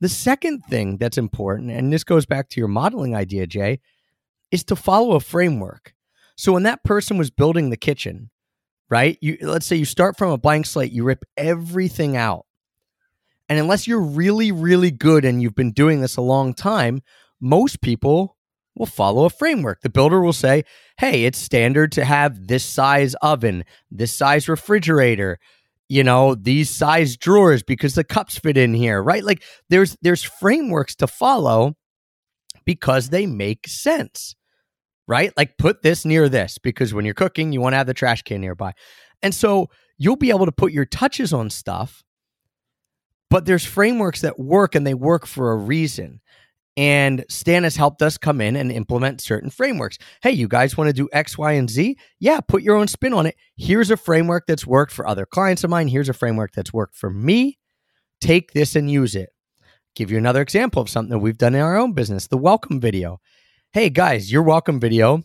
The 0.00 0.08
second 0.08 0.62
thing 0.68 0.98
that's 0.98 1.16
important, 1.16 1.70
and 1.70 1.92
this 1.92 2.04
goes 2.04 2.26
back 2.26 2.50
to 2.50 2.60
your 2.60 2.68
modeling 2.68 3.14
idea, 3.14 3.46
Jay, 3.46 3.80
is 4.54 4.62
to 4.62 4.76
follow 4.76 5.16
a 5.16 5.20
framework. 5.20 5.94
So 6.36 6.52
when 6.52 6.62
that 6.62 6.84
person 6.84 7.18
was 7.18 7.30
building 7.30 7.70
the 7.70 7.76
kitchen, 7.76 8.30
right? 8.88 9.18
You 9.20 9.36
let's 9.42 9.66
say 9.66 9.74
you 9.74 9.84
start 9.84 10.16
from 10.16 10.30
a 10.30 10.38
blank 10.38 10.66
slate, 10.66 10.92
you 10.92 11.02
rip 11.02 11.24
everything 11.36 12.16
out. 12.16 12.46
And 13.48 13.58
unless 13.58 13.88
you're 13.88 14.00
really 14.00 14.52
really 14.52 14.92
good 14.92 15.24
and 15.24 15.42
you've 15.42 15.56
been 15.56 15.72
doing 15.72 16.00
this 16.00 16.16
a 16.16 16.22
long 16.22 16.54
time, 16.54 17.02
most 17.40 17.80
people 17.82 18.36
will 18.76 18.86
follow 18.86 19.24
a 19.24 19.30
framework. 19.30 19.80
The 19.82 19.90
builder 19.90 20.20
will 20.20 20.32
say, 20.32 20.64
"Hey, 20.98 21.24
it's 21.24 21.38
standard 21.38 21.90
to 21.92 22.04
have 22.04 22.46
this 22.46 22.64
size 22.64 23.14
oven, 23.16 23.64
this 23.90 24.12
size 24.12 24.48
refrigerator, 24.48 25.40
you 25.88 26.04
know, 26.04 26.36
these 26.36 26.70
size 26.70 27.16
drawers 27.16 27.64
because 27.64 27.96
the 27.96 28.04
cups 28.04 28.38
fit 28.38 28.56
in 28.56 28.72
here, 28.72 29.02
right? 29.02 29.24
Like 29.24 29.42
there's 29.68 29.96
there's 30.00 30.22
frameworks 30.22 30.94
to 30.96 31.08
follow 31.08 31.76
because 32.64 33.10
they 33.10 33.26
make 33.26 33.66
sense 33.66 34.36
right? 35.06 35.32
Like 35.36 35.58
put 35.58 35.82
this 35.82 36.04
near 36.04 36.28
this 36.28 36.58
because 36.58 36.94
when 36.94 37.04
you're 37.04 37.14
cooking, 37.14 37.52
you 37.52 37.60
want 37.60 37.74
to 37.74 37.78
have 37.78 37.86
the 37.86 37.94
trash 37.94 38.22
can 38.22 38.40
nearby. 38.40 38.72
And 39.22 39.34
so 39.34 39.68
you'll 39.98 40.16
be 40.16 40.30
able 40.30 40.46
to 40.46 40.52
put 40.52 40.72
your 40.72 40.84
touches 40.84 41.32
on 41.32 41.50
stuff, 41.50 42.02
but 43.30 43.46
there's 43.46 43.64
frameworks 43.64 44.20
that 44.22 44.38
work 44.38 44.74
and 44.74 44.86
they 44.86 44.94
work 44.94 45.26
for 45.26 45.52
a 45.52 45.56
reason. 45.56 46.20
And 46.76 47.24
Stan 47.28 47.62
has 47.62 47.76
helped 47.76 48.02
us 48.02 48.18
come 48.18 48.40
in 48.40 48.56
and 48.56 48.72
implement 48.72 49.20
certain 49.20 49.48
frameworks. 49.48 49.96
Hey, 50.22 50.32
you 50.32 50.48
guys 50.48 50.76
want 50.76 50.88
to 50.88 50.92
do 50.92 51.08
X, 51.12 51.38
Y, 51.38 51.52
and 51.52 51.70
Z? 51.70 51.96
Yeah, 52.18 52.40
put 52.40 52.62
your 52.64 52.76
own 52.76 52.88
spin 52.88 53.12
on 53.12 53.26
it. 53.26 53.36
Here's 53.56 53.92
a 53.92 53.96
framework 53.96 54.44
that's 54.48 54.66
worked 54.66 54.92
for 54.92 55.06
other 55.06 55.24
clients 55.24 55.62
of 55.62 55.70
mine. 55.70 55.86
Here's 55.86 56.08
a 56.08 56.14
framework 56.14 56.52
that's 56.52 56.72
worked 56.72 56.96
for 56.96 57.10
me. 57.10 57.58
Take 58.20 58.52
this 58.52 58.74
and 58.74 58.90
use 58.90 59.14
it. 59.14 59.30
Give 59.94 60.10
you 60.10 60.18
another 60.18 60.42
example 60.42 60.82
of 60.82 60.88
something 60.88 61.10
that 61.10 61.20
we've 61.20 61.38
done 61.38 61.54
in 61.54 61.60
our 61.60 61.76
own 61.76 61.92
business 61.92 62.26
the 62.26 62.36
welcome 62.36 62.80
video 62.80 63.20
hey 63.74 63.90
guys, 63.90 64.30
your 64.30 64.44
welcome 64.44 64.78
video 64.78 65.24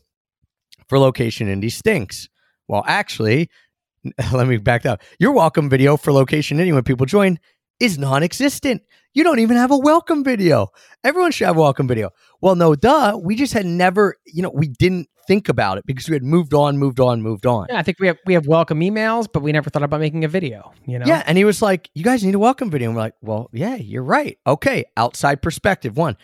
for 0.88 0.98
Location 0.98 1.46
Indie 1.48 1.72
stinks. 1.72 2.30
Well, 2.68 2.84
actually, 2.88 3.48
let 4.34 4.48
me 4.48 4.58
back 4.58 4.88
up. 4.88 5.04
Your 5.20 5.34
welcome 5.34 5.70
video 5.70 5.98
for 5.98 6.12
Location 6.12 6.58
Indie 6.58 6.74
when 6.74 6.84
people 6.84 7.06
join 7.06 7.38
is 7.80 8.00
non 8.00 8.24
existent. 8.24 8.82
You 9.14 9.24
don't 9.24 9.38
even 9.38 9.56
have 9.56 9.70
a 9.70 9.78
welcome 9.78 10.24
video. 10.24 10.70
Everyone 11.04 11.32
should 11.32 11.46
have 11.46 11.58
a 11.58 11.62
welcome 11.62 11.88
video. 11.88 12.10
Well, 12.42 12.56
no, 12.56 12.74
duh. 12.74 13.20
We 13.22 13.36
just 13.36 13.54
had 13.54 13.68
never, 13.68 14.16
you 14.26 14.42
know, 14.42 14.50
we 14.50 14.68
didn't 14.68 15.10
think 15.28 15.48
about 15.48 15.78
it 15.78 15.86
because 15.86 16.10
we 16.10 16.16
had 16.16 16.24
moved 16.24 16.56
on, 16.56 16.80
moved 16.80 17.00
on, 17.00 17.22
moved 17.22 17.46
on. 17.46 17.68
Yeah, 17.70 17.78
I 17.78 17.84
think 17.84 18.00
we 18.00 18.08
have 18.08 18.18
we 18.26 18.34
have 18.34 18.48
welcome 18.48 18.80
emails, 18.80 19.28
but 19.32 19.44
we 19.44 19.52
never 19.52 19.70
thought 19.70 19.84
about 19.84 20.00
making 20.00 20.26
a 20.26 20.28
video. 20.28 20.74
You 20.88 20.98
know? 20.98 21.06
Yeah, 21.06 21.22
and 21.28 21.38
he 21.38 21.46
was 21.46 21.62
like, 21.62 21.92
"You 21.94 22.04
guys 22.04 22.24
need 22.24 22.34
a 22.34 22.40
welcome 22.40 22.72
video." 22.72 22.90
And 22.90 22.96
we're 22.96 23.04
like, 23.04 23.16
"Well, 23.22 23.48
yeah, 23.54 23.76
you're 23.76 24.02
right. 24.02 24.40
Okay, 24.48 24.86
outside 24.98 25.44
perspective. 25.44 25.98
One, 25.98 26.18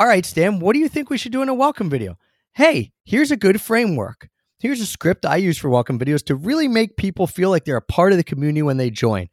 all 0.00 0.06
right, 0.06 0.24
Stan, 0.24 0.60
what 0.60 0.74
do 0.74 0.78
you 0.78 0.88
think 0.88 1.10
we 1.10 1.18
should 1.18 1.32
do 1.32 1.42
in 1.42 1.48
a 1.48 1.54
welcome 1.54 1.90
video? 1.90 2.16
Hey, 2.52 2.92
here's 3.04 3.32
a 3.32 3.36
good 3.36 3.60
framework. 3.60 4.28
Here's 4.60 4.80
a 4.80 4.86
script 4.86 5.26
I 5.26 5.36
use 5.36 5.58
for 5.58 5.68
welcome 5.68 5.98
videos 5.98 6.24
to 6.26 6.36
really 6.36 6.68
make 6.68 6.96
people 6.96 7.26
feel 7.26 7.50
like 7.50 7.64
they're 7.64 7.76
a 7.76 7.82
part 7.82 8.12
of 8.12 8.18
the 8.18 8.24
community 8.24 8.62
when 8.62 8.76
they 8.76 8.90
join. 8.90 9.28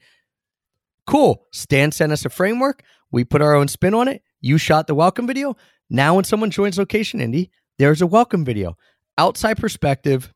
Cool. 1.05 1.45
Stan 1.51 1.91
sent 1.91 2.11
us 2.11 2.25
a 2.25 2.29
framework. 2.29 2.83
We 3.11 3.23
put 3.23 3.41
our 3.41 3.53
own 3.53 3.67
spin 3.67 3.93
on 3.93 4.07
it. 4.07 4.23
You 4.41 4.57
shot 4.57 4.87
the 4.87 4.95
welcome 4.95 5.27
video. 5.27 5.55
Now, 5.89 6.15
when 6.15 6.23
someone 6.23 6.49
joins 6.49 6.79
Location 6.79 7.19
Indie, 7.19 7.49
there's 7.77 8.01
a 8.01 8.07
welcome 8.07 8.43
video. 8.43 8.75
Outside 9.17 9.57
perspective 9.57 10.33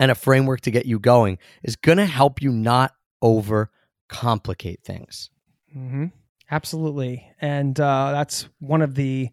and 0.00 0.10
a 0.10 0.14
framework 0.14 0.62
to 0.62 0.70
get 0.70 0.86
you 0.86 0.98
going 0.98 1.38
is 1.62 1.76
going 1.76 1.98
to 1.98 2.06
help 2.06 2.40
you 2.40 2.52
not 2.52 2.92
over 3.20 3.70
complicate 4.08 4.82
things. 4.82 5.30
Mm-hmm. 5.76 6.06
Absolutely. 6.50 7.28
And 7.40 7.78
uh, 7.78 8.12
that's 8.12 8.48
one 8.60 8.82
of 8.82 8.94
the, 8.94 9.30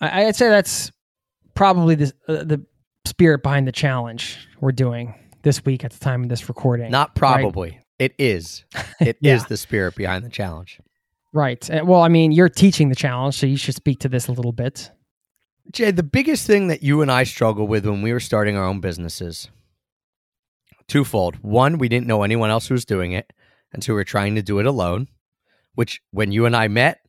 I, 0.00 0.24
would 0.24 0.36
say 0.36 0.48
that's 0.48 0.92
probably 1.54 1.96
the, 1.96 2.12
uh, 2.28 2.44
the 2.44 2.64
spirit 3.06 3.42
behind 3.42 3.66
the 3.66 3.72
challenge 3.72 4.48
we're 4.60 4.72
doing 4.72 5.14
this 5.42 5.64
week 5.64 5.84
at 5.84 5.92
the 5.92 5.98
time 5.98 6.22
of 6.22 6.28
this 6.28 6.48
recording. 6.48 6.90
Not 6.90 7.14
probably. 7.14 7.70
Right? 7.70 7.80
It 7.98 8.14
is. 8.18 8.64
It 9.00 9.18
yeah. 9.20 9.34
is 9.34 9.46
the 9.46 9.56
spirit 9.56 9.96
behind 9.96 10.24
the 10.24 10.30
challenge. 10.30 10.78
Right. 11.32 11.68
Well, 11.84 12.02
I 12.02 12.08
mean, 12.08 12.30
you're 12.30 12.48
teaching 12.48 12.88
the 12.88 12.94
challenge, 12.94 13.36
so 13.36 13.46
you 13.46 13.56
should 13.56 13.74
speak 13.74 13.98
to 14.00 14.08
this 14.08 14.28
a 14.28 14.32
little 14.32 14.52
bit. 14.52 14.92
Jay, 15.72 15.90
the 15.90 16.04
biggest 16.04 16.46
thing 16.46 16.68
that 16.68 16.84
you 16.84 17.02
and 17.02 17.10
I 17.10 17.24
struggled 17.24 17.68
with 17.68 17.84
when 17.84 18.02
we 18.02 18.12
were 18.12 18.20
starting 18.20 18.56
our 18.56 18.64
own 18.64 18.80
businesses, 18.80 19.48
twofold. 20.86 21.36
One, 21.42 21.78
we 21.78 21.88
didn't 21.88 22.06
know 22.06 22.22
anyone 22.22 22.50
else 22.50 22.68
who 22.68 22.74
was 22.74 22.84
doing 22.84 23.10
it, 23.10 23.32
and 23.72 23.82
so 23.82 23.92
we 23.92 23.96
were 23.96 24.04
trying 24.04 24.36
to 24.36 24.42
do 24.42 24.60
it 24.60 24.66
alone 24.66 25.08
which 25.74 26.00
when 26.10 26.32
you 26.32 26.46
and 26.46 26.56
I 26.56 26.68
met 26.68 27.00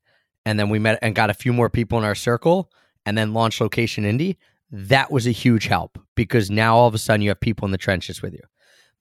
and 0.46 0.60
then 0.60 0.70
we 0.70 0.80
met 0.80 1.00
and 1.02 1.16
got 1.16 1.30
a 1.30 1.34
few 1.34 1.54
more 1.54 1.70
people 1.70 1.98
in 1.98 2.04
our 2.04 2.16
circle 2.16 2.72
and 3.06 3.18
then 3.18 3.34
launched 3.34 3.62
Location 3.62 4.04
Indie, 4.04 4.38
that 4.72 5.12
was 5.12 5.28
a 5.28 5.32
huge 5.32 5.66
help 5.68 6.00
because 6.16 6.50
now 6.50 6.76
all 6.76 6.88
of 6.88 6.96
a 6.96 6.98
sudden 6.98 7.22
you 7.22 7.30
have 7.30 7.40
people 7.40 7.66
in 7.66 7.72
the 7.72 7.78
trenches 7.78 8.22
with 8.22 8.34
you. 8.34 8.42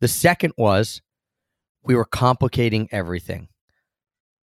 The 0.00 0.09
second 0.09 0.52
was 0.57 1.00
we 1.83 1.95
were 1.95 2.04
complicating 2.04 2.88
everything. 2.92 3.49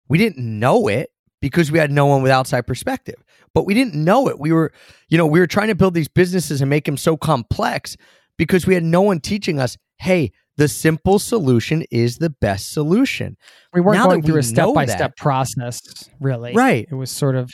We 0.08 0.18
didn't 0.18 0.38
know 0.38 0.88
it 0.88 1.10
because 1.40 1.70
we 1.70 1.78
had 1.78 1.90
no 1.90 2.06
one 2.06 2.22
with 2.22 2.32
outside 2.32 2.66
perspective. 2.66 3.22
But 3.54 3.66
we 3.66 3.74
didn't 3.74 3.94
know 3.94 4.28
it. 4.28 4.38
We 4.38 4.52
were, 4.52 4.72
you 5.08 5.18
know, 5.18 5.26
we 5.26 5.40
were 5.40 5.46
trying 5.46 5.68
to 5.68 5.74
build 5.74 5.94
these 5.94 6.08
businesses 6.08 6.62
and 6.62 6.70
make 6.70 6.86
them 6.86 6.96
so 6.96 7.16
complex 7.16 7.96
because 8.36 8.66
we 8.66 8.74
had 8.74 8.84
no 8.84 9.02
one 9.02 9.20
teaching 9.20 9.58
us, 9.58 9.76
hey, 9.98 10.32
the 10.56 10.68
simple 10.68 11.18
solution 11.18 11.84
is 11.90 12.18
the 12.18 12.30
best 12.30 12.72
solution. 12.72 13.36
We 13.72 13.80
weren't 13.80 13.98
now 13.98 14.06
going 14.06 14.22
through 14.22 14.34
we 14.34 14.40
a 14.40 14.44
step 14.44 14.74
by 14.74 14.86
step 14.86 15.16
process, 15.16 15.80
really. 16.20 16.52
Right. 16.52 16.86
It 16.90 16.94
was 16.94 17.10
sort 17.10 17.36
of 17.36 17.50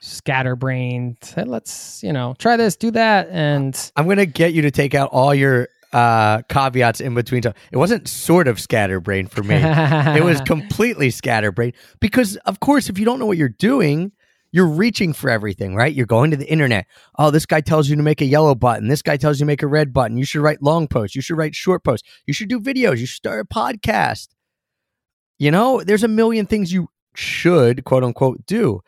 scatterbrained. 0.00 1.18
Let's, 1.36 2.02
you 2.02 2.12
know, 2.12 2.34
try 2.38 2.56
this, 2.56 2.76
do 2.76 2.90
that. 2.92 3.28
And 3.30 3.92
I'm 3.96 4.06
going 4.06 4.16
to 4.18 4.26
get 4.26 4.52
you 4.52 4.62
to 4.62 4.70
take 4.70 4.94
out 4.94 5.10
all 5.12 5.34
your 5.34 5.68
uh, 5.92 6.42
caveats 6.48 7.00
in 7.00 7.14
between. 7.14 7.42
It 7.44 7.76
wasn't 7.76 8.08
sort 8.08 8.48
of 8.48 8.60
scatterbrained 8.60 9.30
for 9.30 9.42
me. 9.42 9.56
it 9.56 10.24
was 10.24 10.40
completely 10.46 11.10
scatterbrained 11.10 11.74
because, 12.00 12.36
of 12.38 12.60
course, 12.60 12.88
if 12.88 12.98
you 12.98 13.04
don't 13.04 13.18
know 13.18 13.26
what 13.26 13.38
you're 13.38 13.48
doing, 13.48 14.12
you're 14.52 14.66
reaching 14.66 15.12
for 15.12 15.30
everything, 15.30 15.74
right? 15.74 15.94
You're 15.94 16.06
going 16.06 16.30
to 16.32 16.36
the 16.36 16.50
internet. 16.50 16.86
Oh, 17.18 17.30
this 17.30 17.46
guy 17.46 17.60
tells 17.60 17.88
you 17.88 17.96
to 17.96 18.02
make 18.02 18.20
a 18.20 18.26
yellow 18.26 18.54
button. 18.54 18.88
This 18.88 19.02
guy 19.02 19.16
tells 19.16 19.38
you 19.38 19.44
to 19.44 19.46
make 19.46 19.62
a 19.62 19.68
red 19.68 19.92
button. 19.92 20.16
You 20.16 20.24
should 20.24 20.42
write 20.42 20.62
long 20.62 20.88
posts. 20.88 21.14
You 21.14 21.22
should 21.22 21.36
write 21.36 21.54
short 21.54 21.84
posts. 21.84 22.08
You 22.26 22.34
should 22.34 22.48
do 22.48 22.60
videos. 22.60 22.98
You 22.98 23.06
should 23.06 23.16
start 23.16 23.40
a 23.40 23.54
podcast. 23.54 24.28
You 25.38 25.50
know, 25.50 25.82
there's 25.82 26.04
a 26.04 26.08
million 26.08 26.46
things 26.46 26.72
you 26.72 26.88
should, 27.14 27.84
quote 27.84 28.04
unquote, 28.04 28.44
do. 28.46 28.80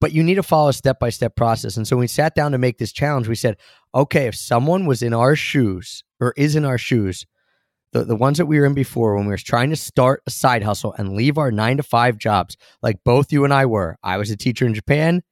But 0.00 0.12
you 0.12 0.22
need 0.22 0.34
to 0.34 0.42
follow 0.42 0.68
a 0.68 0.74
step 0.74 1.00
by 1.00 1.08
step 1.08 1.34
process. 1.34 1.76
And 1.76 1.88
so 1.88 1.96
we 1.96 2.06
sat 2.06 2.34
down 2.34 2.52
to 2.52 2.58
make 2.58 2.78
this 2.78 2.92
challenge, 2.92 3.26
we 3.26 3.34
said, 3.34 3.56
okay, 3.94 4.26
if 4.26 4.34
someone 4.34 4.84
was 4.84 5.02
in 5.02 5.14
our 5.14 5.34
shoes 5.34 6.04
or 6.20 6.34
is 6.36 6.54
in 6.54 6.64
our 6.64 6.76
shoes, 6.78 7.24
the, 7.94 8.04
the 8.04 8.16
ones 8.16 8.38
that 8.38 8.46
we 8.46 8.58
were 8.58 8.66
in 8.66 8.74
before 8.74 9.14
when 9.14 9.24
we 9.24 9.30
were 9.30 9.38
trying 9.38 9.70
to 9.70 9.76
start 9.76 10.22
a 10.26 10.30
side 10.30 10.64
hustle 10.64 10.92
and 10.98 11.14
leave 11.14 11.38
our 11.38 11.52
nine 11.52 11.76
to 11.76 11.82
five 11.82 12.18
jobs, 12.18 12.56
like 12.82 12.98
both 13.04 13.32
you 13.32 13.44
and 13.44 13.54
I 13.54 13.66
were. 13.66 13.96
I 14.02 14.18
was 14.18 14.30
a 14.30 14.36
teacher 14.36 14.66
in 14.66 14.74
Japan. 14.74 15.22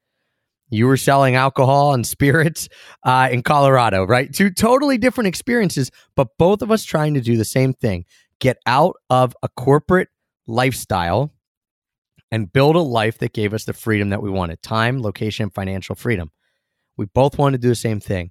You 0.70 0.86
were 0.86 0.96
selling 0.96 1.34
alcohol 1.34 1.92
and 1.92 2.06
spirits 2.06 2.68
uh, 3.02 3.28
in 3.30 3.42
Colorado, 3.42 4.04
right? 4.04 4.32
Two 4.32 4.50
totally 4.50 4.96
different 4.96 5.26
experiences, 5.26 5.90
but 6.14 6.28
both 6.38 6.62
of 6.62 6.70
us 6.70 6.84
trying 6.84 7.14
to 7.14 7.20
do 7.20 7.36
the 7.36 7.44
same 7.44 7.74
thing 7.74 8.06
get 8.38 8.56
out 8.66 8.96
of 9.10 9.36
a 9.42 9.48
corporate 9.48 10.08
lifestyle 10.46 11.32
and 12.30 12.52
build 12.52 12.76
a 12.76 12.80
life 12.80 13.18
that 13.18 13.32
gave 13.32 13.52
us 13.54 13.64
the 13.64 13.72
freedom 13.72 14.10
that 14.10 14.22
we 14.22 14.30
wanted 14.30 14.62
time, 14.62 15.02
location, 15.02 15.50
financial 15.50 15.94
freedom. 15.94 16.30
We 16.96 17.06
both 17.06 17.38
wanted 17.38 17.58
to 17.58 17.66
do 17.66 17.68
the 17.68 17.74
same 17.74 18.00
thing. 18.00 18.30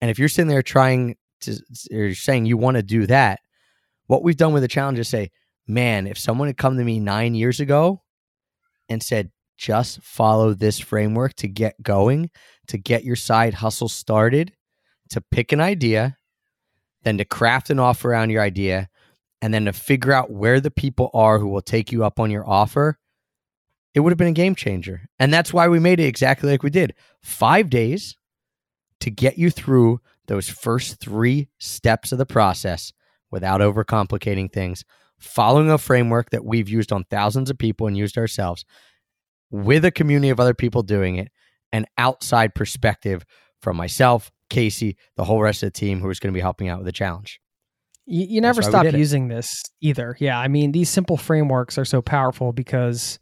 And 0.00 0.10
if 0.10 0.18
you're 0.18 0.28
sitting 0.28 0.48
there 0.48 0.62
trying 0.62 1.16
to, 1.42 1.60
or 1.92 2.14
saying 2.14 2.46
you 2.46 2.56
want 2.56 2.76
to 2.76 2.82
do 2.82 3.06
that, 3.06 3.40
what 4.06 4.22
we've 4.22 4.36
done 4.36 4.52
with 4.52 4.62
the 4.62 4.68
challenge 4.68 4.98
is 4.98 5.08
say, 5.08 5.30
man, 5.66 6.06
if 6.06 6.18
someone 6.18 6.48
had 6.48 6.56
come 6.56 6.76
to 6.76 6.84
me 6.84 7.00
nine 7.00 7.34
years 7.34 7.60
ago 7.60 8.02
and 8.88 9.02
said, 9.02 9.30
just 9.56 10.02
follow 10.02 10.54
this 10.54 10.80
framework 10.80 11.34
to 11.34 11.48
get 11.48 11.82
going, 11.82 12.30
to 12.66 12.78
get 12.78 13.04
your 13.04 13.16
side 13.16 13.54
hustle 13.54 13.88
started, 13.88 14.52
to 15.10 15.20
pick 15.20 15.52
an 15.52 15.60
idea, 15.60 16.16
then 17.04 17.18
to 17.18 17.24
craft 17.24 17.70
an 17.70 17.78
offer 17.78 18.10
around 18.10 18.30
your 18.30 18.42
idea, 18.42 18.88
and 19.40 19.52
then 19.52 19.66
to 19.66 19.72
figure 19.72 20.12
out 20.12 20.30
where 20.30 20.60
the 20.60 20.70
people 20.70 21.10
are 21.14 21.38
who 21.38 21.48
will 21.48 21.62
take 21.62 21.92
you 21.92 22.04
up 22.04 22.18
on 22.18 22.30
your 22.30 22.48
offer, 22.48 22.98
it 23.94 24.00
would 24.00 24.10
have 24.10 24.18
been 24.18 24.28
a 24.28 24.32
game 24.32 24.54
changer. 24.54 25.02
And 25.18 25.32
that's 25.32 25.52
why 25.52 25.68
we 25.68 25.78
made 25.78 26.00
it 26.00 26.06
exactly 26.06 26.50
like 26.50 26.62
we 26.62 26.70
did 26.70 26.94
five 27.20 27.70
days 27.70 28.16
to 29.00 29.10
get 29.10 29.38
you 29.38 29.50
through 29.50 30.00
those 30.26 30.48
first 30.48 31.00
three 31.00 31.48
steps 31.58 32.12
of 32.12 32.18
the 32.18 32.26
process 32.26 32.92
without 33.32 33.60
overcomplicating 33.60 34.52
things, 34.52 34.84
following 35.18 35.70
a 35.70 35.78
framework 35.78 36.30
that 36.30 36.44
we've 36.44 36.68
used 36.68 36.92
on 36.92 37.04
thousands 37.04 37.50
of 37.50 37.58
people 37.58 37.86
and 37.86 37.96
used 37.96 38.16
ourselves 38.16 38.64
with 39.50 39.84
a 39.84 39.90
community 39.90 40.30
of 40.30 40.38
other 40.38 40.54
people 40.54 40.82
doing 40.82 41.16
it, 41.16 41.30
an 41.72 41.86
outside 41.98 42.54
perspective 42.54 43.24
from 43.60 43.76
myself, 43.76 44.30
Casey, 44.50 44.96
the 45.16 45.24
whole 45.24 45.40
rest 45.40 45.62
of 45.62 45.68
the 45.72 45.78
team 45.78 46.00
who 46.00 46.10
is 46.10 46.20
going 46.20 46.32
to 46.32 46.36
be 46.36 46.40
helping 46.40 46.68
out 46.68 46.78
with 46.78 46.86
the 46.86 46.92
challenge. 46.92 47.40
You, 48.04 48.26
you 48.26 48.40
never 48.40 48.62
stop 48.62 48.84
using 48.92 49.26
it. 49.26 49.34
this 49.34 49.62
either. 49.80 50.16
Yeah. 50.18 50.38
I 50.38 50.48
mean, 50.48 50.72
these 50.72 50.90
simple 50.90 51.16
frameworks 51.16 51.78
are 51.78 51.84
so 51.84 52.02
powerful 52.02 52.52
because 52.52 53.18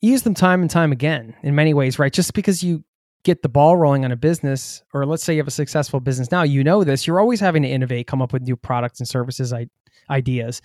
you 0.00 0.12
use 0.12 0.22
them 0.22 0.34
time 0.34 0.60
and 0.62 0.70
time 0.70 0.92
again 0.92 1.34
in 1.42 1.54
many 1.54 1.74
ways, 1.74 1.98
right? 1.98 2.12
Just 2.12 2.34
because 2.34 2.62
you 2.62 2.84
get 3.24 3.42
the 3.42 3.48
ball 3.48 3.76
rolling 3.76 4.04
on 4.04 4.12
a 4.12 4.16
business, 4.16 4.82
or 4.92 5.06
let's 5.06 5.22
say 5.22 5.34
you 5.34 5.40
have 5.40 5.48
a 5.48 5.52
successful 5.52 6.00
business 6.00 6.30
now, 6.30 6.42
you 6.42 6.64
know 6.64 6.84
this, 6.84 7.06
you're 7.06 7.20
always 7.20 7.40
having 7.40 7.62
to 7.62 7.68
innovate, 7.68 8.06
come 8.06 8.20
up 8.20 8.32
with 8.32 8.42
new 8.42 8.56
products 8.56 8.98
and 9.00 9.08
services 9.08 9.52
ideas 10.10 10.60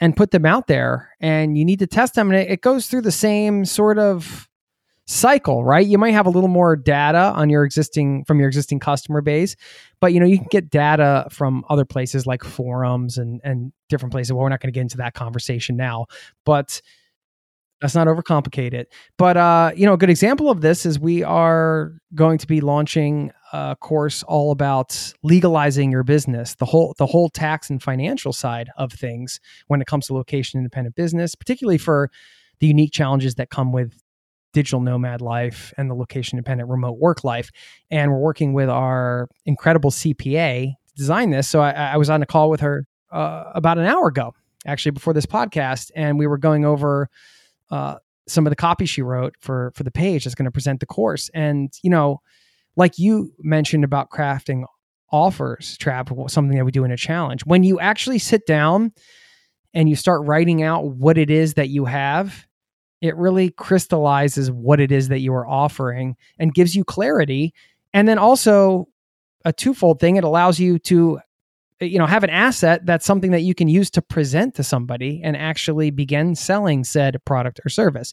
and 0.00 0.16
put 0.16 0.30
them 0.30 0.46
out 0.46 0.66
there. 0.66 1.10
And 1.20 1.58
you 1.58 1.64
need 1.64 1.78
to 1.80 1.86
test 1.86 2.14
them. 2.14 2.30
And 2.30 2.40
it, 2.40 2.60
goes 2.60 2.86
through 2.86 3.02
the 3.02 3.12
same 3.12 3.64
sort 3.64 3.98
of 3.98 4.48
cycle, 5.06 5.64
right? 5.64 5.86
You 5.86 5.96
might 5.98 6.12
have 6.12 6.26
a 6.26 6.30
little 6.30 6.48
more 6.48 6.76
data 6.76 7.32
on 7.34 7.48
your 7.48 7.64
existing 7.64 8.24
from 8.24 8.38
your 8.38 8.48
existing 8.48 8.78
customer 8.78 9.22
base, 9.22 9.56
but 10.00 10.12
you 10.12 10.20
know, 10.20 10.26
you 10.26 10.38
can 10.38 10.48
get 10.50 10.68
data 10.68 11.26
from 11.30 11.64
other 11.70 11.86
places 11.86 12.26
like 12.26 12.44
forums 12.44 13.16
and 13.16 13.40
and 13.42 13.72
different 13.88 14.12
places. 14.12 14.32
Well, 14.32 14.42
we're 14.42 14.50
not 14.50 14.60
going 14.60 14.72
to 14.72 14.76
get 14.76 14.82
into 14.82 14.98
that 14.98 15.14
conversation 15.14 15.76
now, 15.76 16.06
but 16.44 16.82
Let's 17.80 17.94
not 17.94 18.08
overcomplicate 18.08 18.72
it. 18.72 18.92
But 19.18 19.36
uh, 19.36 19.72
you 19.76 19.86
know, 19.86 19.92
a 19.92 19.98
good 19.98 20.10
example 20.10 20.50
of 20.50 20.60
this 20.60 20.84
is 20.84 20.98
we 20.98 21.22
are 21.22 21.92
going 22.14 22.38
to 22.38 22.46
be 22.46 22.60
launching 22.60 23.30
a 23.52 23.76
course 23.76 24.22
all 24.24 24.50
about 24.50 25.12
legalizing 25.22 25.92
your 25.92 26.02
business, 26.02 26.54
the 26.56 26.64
whole 26.64 26.94
the 26.98 27.06
whole 27.06 27.28
tax 27.28 27.70
and 27.70 27.82
financial 27.82 28.32
side 28.32 28.70
of 28.76 28.92
things 28.92 29.40
when 29.68 29.80
it 29.80 29.86
comes 29.86 30.06
to 30.08 30.14
location 30.14 30.58
independent 30.58 30.96
business, 30.96 31.34
particularly 31.34 31.78
for 31.78 32.10
the 32.58 32.66
unique 32.66 32.92
challenges 32.92 33.36
that 33.36 33.50
come 33.50 33.72
with 33.72 33.94
digital 34.52 34.80
nomad 34.80 35.20
life 35.20 35.72
and 35.76 35.90
the 35.90 35.94
location 35.94 36.36
independent 36.36 36.68
remote 36.68 36.98
work 36.98 37.22
life. 37.22 37.50
And 37.90 38.10
we're 38.10 38.18
working 38.18 38.54
with 38.54 38.68
our 38.68 39.28
incredible 39.46 39.90
CPA 39.90 40.72
to 40.72 40.94
design 40.96 41.30
this. 41.30 41.48
So 41.48 41.60
I, 41.60 41.70
I 41.70 41.96
was 41.96 42.10
on 42.10 42.22
a 42.22 42.26
call 42.26 42.50
with 42.50 42.60
her 42.60 42.86
uh, 43.12 43.44
about 43.54 43.78
an 43.78 43.84
hour 43.84 44.08
ago, 44.08 44.34
actually 44.66 44.92
before 44.92 45.12
this 45.12 45.26
podcast, 45.26 45.90
and 45.94 46.18
we 46.18 46.26
were 46.26 46.38
going 46.38 46.64
over 46.64 47.08
uh, 47.70 47.96
some 48.26 48.46
of 48.46 48.50
the 48.50 48.56
copy 48.56 48.86
she 48.86 49.02
wrote 49.02 49.34
for 49.40 49.72
for 49.74 49.82
the 49.82 49.90
page 49.90 50.24
that's 50.24 50.34
going 50.34 50.44
to 50.44 50.50
present 50.50 50.80
the 50.80 50.86
course. 50.86 51.30
And 51.34 51.72
you 51.82 51.90
know, 51.90 52.20
like 52.76 52.98
you 52.98 53.32
mentioned 53.38 53.84
about 53.84 54.10
crafting 54.10 54.64
offers, 55.10 55.76
Trav 55.78 56.30
something 56.30 56.56
that 56.56 56.64
we 56.64 56.70
do 56.70 56.84
in 56.84 56.90
a 56.90 56.96
challenge. 56.96 57.44
When 57.44 57.62
you 57.62 57.80
actually 57.80 58.18
sit 58.18 58.46
down 58.46 58.92
and 59.74 59.88
you 59.88 59.96
start 59.96 60.26
writing 60.26 60.62
out 60.62 60.84
what 60.84 61.18
it 61.18 61.30
is 61.30 61.54
that 61.54 61.68
you 61.68 61.86
have, 61.86 62.46
it 63.00 63.16
really 63.16 63.50
crystallizes 63.50 64.50
what 64.50 64.80
it 64.80 64.92
is 64.92 65.08
that 65.08 65.20
you 65.20 65.32
are 65.34 65.46
offering 65.46 66.16
and 66.38 66.54
gives 66.54 66.74
you 66.74 66.84
clarity. 66.84 67.54
And 67.94 68.06
then 68.06 68.18
also 68.18 68.88
a 69.44 69.52
twofold 69.52 70.00
thing, 70.00 70.16
it 70.16 70.24
allows 70.24 70.58
you 70.58 70.78
to 70.80 71.20
you 71.80 71.98
know 71.98 72.06
have 72.06 72.24
an 72.24 72.30
asset 72.30 72.84
that's 72.84 73.06
something 73.06 73.30
that 73.30 73.42
you 73.42 73.54
can 73.54 73.68
use 73.68 73.90
to 73.90 74.02
present 74.02 74.54
to 74.56 74.64
somebody 74.64 75.20
and 75.22 75.36
actually 75.36 75.90
begin 75.90 76.34
selling 76.34 76.84
said 76.84 77.16
product 77.24 77.60
or 77.64 77.68
service. 77.68 78.12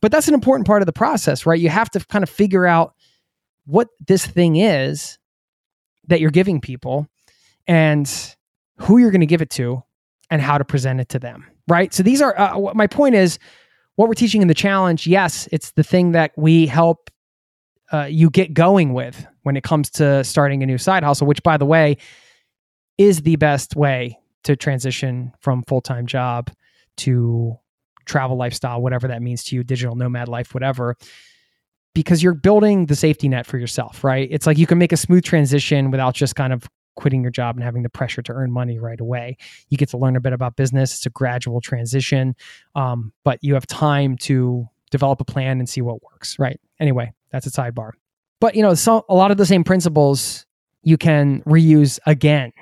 But 0.00 0.12
that's 0.12 0.28
an 0.28 0.34
important 0.34 0.66
part 0.66 0.82
of 0.82 0.86
the 0.86 0.92
process 0.92 1.46
right? 1.46 1.58
You 1.58 1.70
have 1.70 1.90
to 1.90 2.00
kind 2.00 2.22
of 2.22 2.30
figure 2.30 2.66
out 2.66 2.94
what 3.66 3.88
this 4.06 4.26
thing 4.26 4.56
is 4.56 5.18
that 6.06 6.20
you're 6.20 6.30
giving 6.30 6.60
people 6.60 7.06
and 7.66 8.36
who 8.78 8.98
you're 8.98 9.10
going 9.10 9.20
to 9.20 9.26
give 9.26 9.42
it 9.42 9.50
to 9.50 9.82
and 10.30 10.40
how 10.40 10.58
to 10.58 10.64
present 10.64 11.00
it 11.00 11.08
to 11.10 11.18
them 11.18 11.46
right? 11.68 11.92
So 11.92 12.02
these 12.02 12.22
are 12.22 12.38
uh, 12.38 12.72
my 12.74 12.86
point 12.86 13.14
is 13.14 13.38
what 13.96 14.08
we're 14.08 14.14
teaching 14.14 14.42
in 14.42 14.48
the 14.48 14.54
challenge 14.54 15.06
yes 15.06 15.48
it's 15.52 15.72
the 15.72 15.82
thing 15.82 16.12
that 16.12 16.32
we 16.36 16.66
help 16.66 17.10
uh, 17.90 18.04
you 18.04 18.28
get 18.28 18.52
going 18.52 18.92
with 18.92 19.26
when 19.42 19.56
it 19.56 19.64
comes 19.64 19.88
to 19.88 20.22
starting 20.22 20.62
a 20.62 20.66
new 20.66 20.78
side 20.78 21.02
hustle 21.02 21.26
which 21.26 21.42
by 21.42 21.56
the 21.56 21.64
way 21.64 21.96
is 22.98 23.22
the 23.22 23.36
best 23.36 23.76
way 23.76 24.18
to 24.44 24.56
transition 24.56 25.32
from 25.40 25.62
full-time 25.64 26.06
job 26.06 26.50
to 26.96 27.56
travel 28.04 28.36
lifestyle 28.36 28.80
whatever 28.80 29.08
that 29.08 29.22
means 29.22 29.44
to 29.44 29.54
you 29.54 29.62
digital 29.62 29.94
nomad 29.94 30.28
life 30.28 30.54
whatever 30.54 30.96
because 31.94 32.22
you're 32.22 32.34
building 32.34 32.86
the 32.86 32.94
safety 32.94 33.28
net 33.28 33.46
for 33.46 33.58
yourself 33.58 34.04
right? 34.04 34.28
It's 34.30 34.46
like 34.46 34.58
you 34.58 34.66
can 34.66 34.78
make 34.78 34.92
a 34.92 34.96
smooth 34.96 35.24
transition 35.24 35.90
without 35.90 36.14
just 36.14 36.36
kind 36.36 36.52
of 36.52 36.68
quitting 36.94 37.22
your 37.22 37.30
job 37.30 37.56
and 37.56 37.64
having 37.64 37.82
the 37.82 37.88
pressure 37.88 38.22
to 38.22 38.32
earn 38.32 38.50
money 38.50 38.78
right 38.78 39.00
away. 39.00 39.36
You 39.68 39.78
get 39.78 39.88
to 39.90 39.98
learn 39.98 40.16
a 40.16 40.20
bit 40.20 40.32
about 40.32 40.56
business. 40.56 40.94
It's 40.94 41.06
a 41.06 41.10
gradual 41.10 41.60
transition 41.60 42.34
um, 42.74 43.12
but 43.24 43.38
you 43.42 43.54
have 43.54 43.66
time 43.66 44.16
to 44.18 44.68
develop 44.90 45.20
a 45.20 45.24
plan 45.24 45.58
and 45.58 45.68
see 45.68 45.80
what 45.80 46.02
works 46.02 46.38
right? 46.38 46.60
Anyway 46.80 47.12
that's 47.30 47.46
a 47.46 47.50
sidebar. 47.50 47.90
But 48.40 48.54
you 48.54 48.62
know 48.62 48.74
so 48.74 49.04
a 49.08 49.14
lot 49.14 49.30
of 49.30 49.36
the 49.36 49.46
same 49.46 49.64
principles 49.64 50.46
you 50.82 50.96
can 50.96 51.42
reuse 51.42 51.98
again 52.06 52.52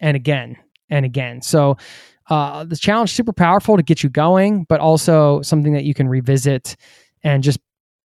and 0.00 0.16
again 0.16 0.56
and 0.90 1.04
again. 1.04 1.42
So 1.42 1.76
uh, 2.28 2.64
the 2.64 2.76
challenge 2.76 3.12
super 3.12 3.32
powerful 3.32 3.76
to 3.76 3.82
get 3.82 4.02
you 4.02 4.08
going, 4.08 4.64
but 4.64 4.80
also 4.80 5.42
something 5.42 5.72
that 5.74 5.84
you 5.84 5.94
can 5.94 6.08
revisit 6.08 6.76
and 7.22 7.42
just 7.42 7.58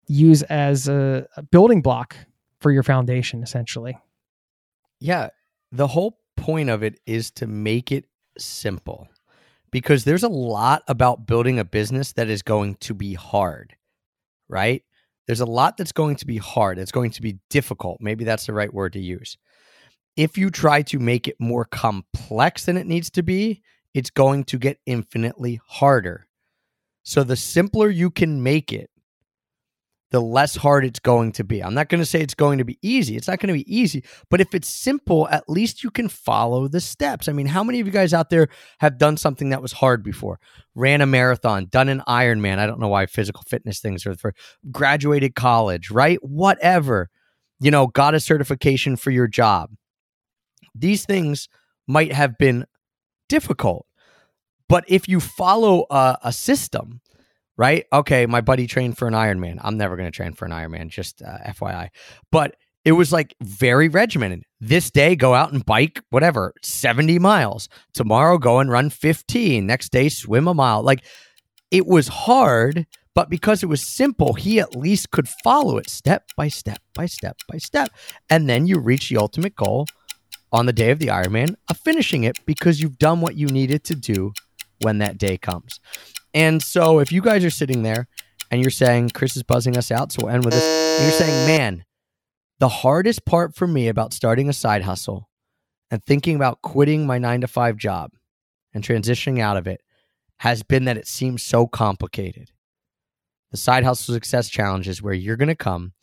use 0.08 0.44
as 0.44 0.88
a, 0.88 1.28
a 1.36 1.44
building 1.44 1.82
block 1.82 2.16
for 2.60 2.72
your 2.72 2.84
foundation, 2.84 3.44
essentially. 3.44 3.98
Yeah, 5.00 5.30
the 5.72 5.88
whole 5.88 6.20
point 6.36 6.70
of 6.70 6.84
it 6.84 7.00
is 7.06 7.30
to 7.32 7.48
make 7.48 7.92
it 7.92 8.06
simple 8.38 9.08
because 9.72 10.04
there's 10.04 10.24
a 10.24 10.30
lot 10.30 10.84
about 10.88 11.28
building 11.28 11.60
a 11.60 11.66
business 11.66 12.14
that 12.14 12.30
is 12.30 12.42
going 12.42 12.76
to 12.76 12.94
be 12.94 13.14
hard, 13.14 13.76
right? 14.48 14.84
There's 15.28 15.42
a 15.42 15.46
lot 15.46 15.78
that's 15.78 15.92
going 15.92 16.16
to 16.18 16.26
be 16.26 16.38
hard. 16.38 16.80
It's 16.80 16.92
going 16.92 17.12
to 17.12 17.22
be 17.22 17.40
difficult. 17.50 17.98
Maybe 18.00 18.24
that's 18.24 18.46
the 18.46 18.54
right 18.54 18.74
word 18.74 18.94
to 18.94 19.00
use 19.00 19.38
if 20.18 20.38
you 20.38 20.50
try 20.50 20.82
to 20.82 21.00
make 21.00 21.28
it 21.28 21.36
more 21.40 21.64
complex 21.64 22.66
than 22.66 22.76
it 22.76 22.88
needs 22.88 23.12
to 23.12 23.24
be, 23.24 23.62
it's 23.94 24.10
going 24.10 24.44
to 24.46 24.58
get 24.58 24.80
infinitely 24.86 25.62
harder. 25.68 26.28
So 27.04 27.24
the 27.24 27.36
simpler 27.36 27.90
you 27.90 28.10
can 28.10 28.44
make 28.44 28.74
it, 28.74 28.90
the 30.10 30.20
less 30.22 30.56
hard 30.56 30.86
it's 30.86 31.00
going 31.00 31.34
to 31.34 31.44
be. 31.44 31.62
I'm 31.62 31.74
not 31.74 31.90
going 31.90 32.02
to 32.02 32.06
say 32.06 32.22
it's 32.22 32.34
going 32.34 32.58
to 32.58 32.64
be 32.64 32.80
easy. 32.82 33.16
It's 33.16 33.28
not 33.28 33.40
going 33.40 33.48
to 33.50 33.54
be 33.54 33.76
easy, 33.76 34.04
but 34.30 34.42
if 34.42 34.56
it's 34.56 34.70
simple, 34.70 35.28
at 35.30 35.50
least 35.50 35.84
you 35.84 35.92
can 35.92 36.08
follow 36.08 36.68
the 36.68 36.80
steps. 36.80 37.28
I 37.28 37.34
mean, 37.34 37.46
how 37.46 37.64
many 37.64 37.80
of 37.80 37.86
you 37.86 37.94
guys 37.94 38.14
out 38.14 38.30
there 38.30 38.48
have 38.80 38.98
done 38.98 39.18
something 39.18 39.50
that 39.50 39.62
was 39.62 39.74
hard 39.74 40.04
before? 40.04 40.40
Ran 40.76 41.02
a 41.02 41.06
marathon, 41.06 41.68
done 41.70 41.90
an 41.90 42.02
Ironman. 42.08 42.58
I 42.58 42.66
don't 42.66 42.80
know 42.80 42.88
why 42.88 43.06
physical 43.06 43.44
fitness 43.48 43.80
things 43.80 44.06
are 44.06 44.16
for 44.16 44.34
graduated 44.72 45.36
college, 45.36 45.92
right? 45.92 46.20
Whatever. 46.24 47.10
You 47.60 47.72
know, 47.72 47.88
got 47.88 48.16
a 48.16 48.20
certification 48.20 48.96
for 48.96 49.12
your 49.12 49.28
job 49.28 49.72
these 50.80 51.06
things 51.06 51.50
might 51.88 52.14
have 52.14 52.38
been 52.38 52.66
difficult, 53.30 53.86
But 54.70 54.84
if 54.88 55.08
you 55.08 55.20
follow 55.20 55.86
a, 55.90 56.18
a 56.24 56.34
system, 56.34 57.02
right? 57.58 57.86
Okay, 57.92 58.26
my 58.26 58.42
buddy 58.42 58.68
trained 58.68 58.98
for 58.98 59.08
an 59.08 59.14
Ironman. 59.14 59.60
I'm 59.62 59.78
never 59.78 59.96
going 59.98 60.08
to 60.12 60.16
train 60.16 60.34
for 60.34 60.46
an 60.46 60.52
Ironman, 60.52 60.90
just 60.90 61.22
uh, 61.22 61.38
FYI. 61.48 61.90
But 62.32 62.56
it 62.86 62.94
was 62.94 63.12
like 63.12 63.36
very 63.42 63.90
regimented. 63.90 64.44
This 64.62 64.92
day, 64.92 65.16
go 65.16 65.34
out 65.34 65.52
and 65.52 65.66
bike, 65.66 66.02
whatever, 66.10 66.54
70 66.64 67.20
miles. 67.20 67.68
Tomorrow, 67.94 68.38
go 68.38 68.60
and 68.60 68.70
run 68.72 68.90
15. 68.90 69.66
Next 69.66 69.92
day, 69.92 70.10
swim 70.10 70.48
a 70.48 70.54
mile. 70.54 70.84
Like 70.84 71.04
it 71.72 71.86
was 71.86 72.08
hard, 72.08 72.86
but 73.14 73.30
because 73.30 73.64
it 73.64 73.68
was 73.68 73.82
simple, 73.82 74.34
he 74.34 74.60
at 74.60 74.76
least 74.76 75.12
could 75.12 75.28
follow 75.28 75.78
it 75.78 75.90
step 75.90 76.30
by 76.38 76.48
step 76.48 76.82
by 76.94 77.08
step 77.08 77.38
by 77.52 77.58
step. 77.58 77.90
And 78.30 78.48
then 78.50 78.68
you 78.68 78.80
reach 78.80 79.10
the 79.10 79.18
ultimate 79.18 79.56
goal 79.56 79.88
on 80.52 80.66
the 80.66 80.74
day 80.74 80.92
of 80.92 81.00
the 81.00 81.08
Ironman 81.08 81.56
of 81.70 81.78
finishing 81.78 82.24
it 82.24 82.38
because 82.46 82.82
you've 82.82 82.98
done 82.98 83.22
what 83.22 83.36
you 83.36 83.48
needed 83.48 83.84
to 83.86 83.96
do 83.96 84.34
when 84.82 85.00
that 85.00 85.18
day 85.18 85.38
comes. 85.38 85.80
And 86.34 86.62
so 86.62 87.00
if 87.00 87.12
you 87.12 87.22
guys 87.22 87.44
are 87.44 87.50
sitting 87.50 87.84
there 87.84 88.08
and 88.52 88.62
you're 88.62 88.70
saying, 88.70 89.10
Chris 89.10 89.36
is 89.36 89.44
buzzing 89.44 89.78
us 89.78 89.92
out, 89.92 90.12
so 90.12 90.20
we'll 90.24 90.34
end 90.34 90.46
with 90.46 90.54
this. 90.54 91.02
You're 91.02 91.12
saying, 91.12 91.48
man, 91.48 91.86
the 92.60 92.70
hardest 92.70 93.26
part 93.26 93.56
for 93.56 93.68
me 93.68 93.88
about 93.88 94.14
starting 94.14 94.50
a 94.50 94.54
side 94.54 94.84
hustle 94.84 95.30
and 95.92 96.04
thinking 96.04 96.36
about 96.36 96.62
quitting 96.62 97.06
my 97.06 97.18
nine 97.18 97.42
to 97.42 97.48
five 97.48 97.78
job 97.78 98.12
and 98.74 98.84
transitioning 98.84 99.40
out 99.40 99.58
of 99.58 99.68
it 99.68 99.82
has 100.40 100.64
been 100.64 100.86
that 100.86 100.98
it 100.98 101.08
seems 101.08 101.44
so 101.44 101.68
complicated. 101.68 102.52
The 103.52 103.58
Side 103.58 103.84
Hustle 103.84 104.14
Success 104.14 104.50
Challenge 104.50 104.88
is 104.88 105.02
where 105.02 105.14
you're 105.14 105.38
going 105.38 105.48
to 105.48 105.56
come 105.56 105.94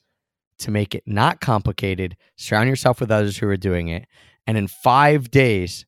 to 0.58 0.70
make 0.70 0.94
it 0.94 1.04
not 1.06 1.40
complicated, 1.40 2.16
surround 2.36 2.68
yourself 2.68 3.00
with 3.00 3.10
others 3.10 3.38
who 3.38 3.48
are 3.48 3.56
doing 3.56 3.88
it, 3.88 4.06
and 4.46 4.58
in 4.58 4.66
five 4.66 5.30
days, 5.30 5.86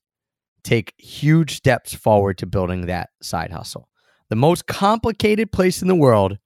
take 0.65 0.95
huge 0.99 1.57
steps 1.57 1.95
forward 1.95 2.39
to 2.39 2.47
building 2.47 2.87
that 2.87 3.11
side 3.23 3.51
hustle. 3.51 3.89
The 4.29 4.37
most 4.37 4.67
complicated 4.67 5.53
place 5.53 5.83
in 5.83 5.89
the 5.89 5.95
world 5.95 6.39